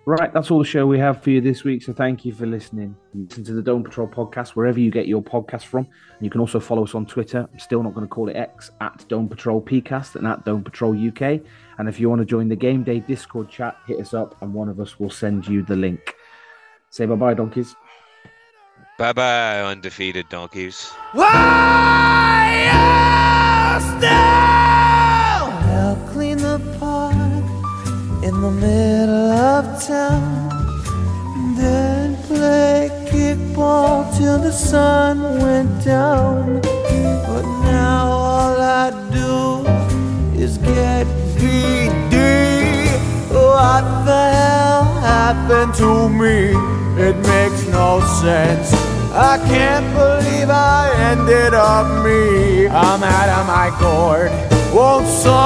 Right, 0.04 0.30
that's 0.32 0.50
all 0.50 0.58
the 0.58 0.64
show 0.66 0.86
we 0.86 0.98
have 0.98 1.22
for 1.22 1.30
you 1.30 1.40
this 1.40 1.64
week. 1.64 1.82
So 1.82 1.94
thank 1.94 2.26
you 2.26 2.34
for 2.34 2.44
listening. 2.44 2.94
Listen 3.14 3.44
to 3.44 3.54
the 3.54 3.62
Dome 3.62 3.82
Patrol 3.82 4.06
podcast 4.06 4.50
wherever 4.50 4.78
you 4.78 4.90
get 4.90 5.08
your 5.08 5.22
podcast 5.22 5.62
from. 5.64 5.86
And 5.86 6.20
you 6.20 6.28
can 6.28 6.42
also 6.42 6.60
follow 6.60 6.84
us 6.84 6.94
on 6.94 7.06
Twitter. 7.06 7.48
I'm 7.50 7.58
still 7.58 7.82
not 7.82 7.94
going 7.94 8.06
to 8.06 8.14
call 8.14 8.28
it 8.28 8.36
X 8.36 8.72
at 8.82 9.08
Dome 9.08 9.26
Patrol 9.26 9.62
PCast 9.62 10.16
and 10.16 10.26
at 10.26 10.44
Dome 10.44 10.62
Patrol 10.62 10.92
UK. 10.92 11.40
And 11.78 11.88
if 11.88 11.98
you 11.98 12.10
want 12.10 12.20
to 12.20 12.26
join 12.26 12.46
the 12.48 12.56
game 12.56 12.84
day 12.84 13.00
Discord 13.00 13.48
chat, 13.48 13.78
hit 13.86 13.98
us 13.98 14.12
up 14.12 14.36
and 14.42 14.52
one 14.52 14.68
of 14.68 14.80
us 14.80 15.00
will 15.00 15.08
send 15.08 15.48
you 15.48 15.62
the 15.62 15.76
link. 15.76 16.14
Say 16.90 17.06
bye 17.06 17.14
bye, 17.14 17.32
donkeys. 17.32 17.74
Bye 18.98 19.14
bye, 19.14 19.62
undefeated 19.62 20.28
donkeys. 20.28 20.90
Why 21.12 21.56
the 28.46 28.52
middle 28.52 29.30
of 29.32 29.64
town. 29.82 30.48
Then 31.56 32.16
play 32.28 32.90
kickball 33.10 34.16
till 34.16 34.38
the 34.38 34.52
sun 34.52 35.20
went 35.40 35.84
down. 35.84 36.60
But 37.28 37.44
now 37.74 38.06
all 38.06 38.56
I 38.60 38.90
do 39.20 39.66
is 40.40 40.58
get 40.58 41.06
BD. 41.38 42.16
What 43.34 43.84
the 44.10 44.24
hell 44.38 44.84
happened 45.14 45.74
to 45.82 46.08
me? 46.08 46.38
It 47.06 47.16
makes 47.32 47.66
no 47.78 48.00
sense. 48.22 48.68
I 49.12 49.38
can't 49.50 49.88
believe 50.00 50.50
I 50.50 50.82
ended 51.10 51.52
up 51.54 51.86
me. 52.04 52.68
I'm 52.68 53.02
out 53.02 53.28
of 53.38 53.44
my 53.56 53.68
gourd. 53.80 54.30
Won't 54.72 55.06
somebody 55.06 55.45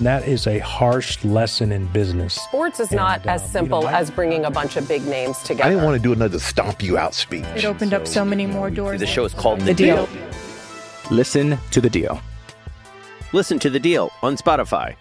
That 0.00 0.26
is 0.26 0.46
a 0.46 0.58
harsh 0.60 1.22
lesson 1.24 1.72
in 1.72 1.84
business. 1.88 2.32
Sports 2.32 2.80
is 2.80 2.90
not 2.90 3.26
as 3.26 3.42
um, 3.42 3.48
simple 3.50 3.86
as 3.86 4.10
bringing 4.10 4.46
a 4.46 4.50
bunch 4.50 4.78
of 4.78 4.88
big 4.88 5.04
names 5.06 5.36
together. 5.40 5.64
I 5.64 5.68
didn't 5.68 5.84
want 5.84 5.94
to 5.98 6.02
do 6.02 6.14
another 6.14 6.38
stomp 6.38 6.82
you 6.82 6.96
out 6.96 7.12
speech. 7.12 7.44
It 7.54 7.66
opened 7.66 7.92
up 7.92 8.06
so 8.06 8.24
many 8.24 8.46
more 8.46 8.70
doors. 8.70 9.00
The 9.00 9.06
show 9.06 9.26
is 9.26 9.34
called 9.34 9.60
The, 9.60 9.66
The 9.66 9.74
deal. 9.74 10.06
Deal. 10.06 10.30
Listen 11.10 11.58
to 11.70 11.82
The 11.82 11.90
Deal. 11.90 12.18
Listen 13.34 13.58
to 13.58 13.68
The 13.68 13.78
Deal 13.78 14.10
on 14.22 14.38
Spotify. 14.38 14.96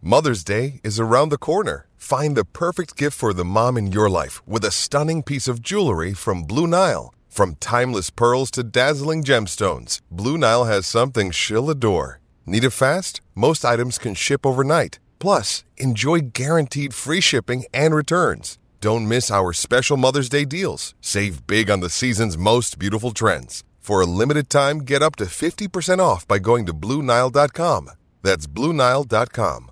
Mother's 0.00 0.44
Day 0.44 0.80
is 0.84 1.00
around 1.00 1.30
the 1.30 1.38
corner. 1.38 1.88
Find 1.96 2.36
the 2.36 2.44
perfect 2.44 2.96
gift 2.96 3.18
for 3.18 3.32
the 3.32 3.44
mom 3.44 3.76
in 3.76 3.90
your 3.90 4.08
life 4.08 4.40
with 4.46 4.64
a 4.64 4.70
stunning 4.70 5.24
piece 5.24 5.48
of 5.48 5.62
jewelry 5.62 6.14
from 6.14 6.44
Blue 6.44 6.68
Nile. 6.68 7.12
From 7.28 7.56
timeless 7.56 8.10
pearls 8.10 8.52
to 8.52 8.62
dazzling 8.62 9.24
gemstones, 9.24 10.00
Blue 10.12 10.38
Nile 10.38 10.64
has 10.66 10.86
something 10.86 11.32
she'll 11.32 11.70
adore. 11.70 12.19
Need 12.46 12.64
it 12.64 12.70
fast? 12.70 13.20
Most 13.34 13.64
items 13.64 13.98
can 13.98 14.14
ship 14.14 14.44
overnight. 14.46 14.98
Plus, 15.18 15.64
enjoy 15.76 16.20
guaranteed 16.32 16.94
free 16.94 17.20
shipping 17.20 17.64
and 17.72 17.94
returns. 17.94 18.58
Don't 18.80 19.06
miss 19.06 19.30
our 19.30 19.52
special 19.52 19.96
Mother's 19.98 20.28
Day 20.30 20.44
deals. 20.44 20.94
Save 21.00 21.46
big 21.46 21.70
on 21.70 21.80
the 21.80 21.90
season's 21.90 22.38
most 22.38 22.78
beautiful 22.78 23.10
trends. 23.12 23.62
For 23.78 24.00
a 24.00 24.06
limited 24.06 24.48
time, 24.48 24.78
get 24.80 25.02
up 25.02 25.16
to 25.16 25.24
50% 25.24 25.98
off 25.98 26.26
by 26.26 26.38
going 26.38 26.64
to 26.66 26.72
BlueNile.com. 26.74 27.90
That's 28.22 28.46
BlueNile.com. 28.46 29.70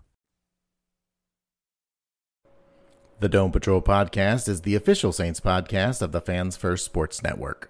The 3.21 3.29
Dome 3.29 3.51
Patrol 3.51 3.83
podcast 3.83 4.49
is 4.49 4.61
the 4.61 4.77
official 4.77 5.13
Saints 5.13 5.41
podcast 5.41 6.03
of 6.03 6.13
the 6.13 6.21
Fans 6.21 6.57
First 6.57 6.85
Sports 6.85 7.21
Network. 7.21 7.69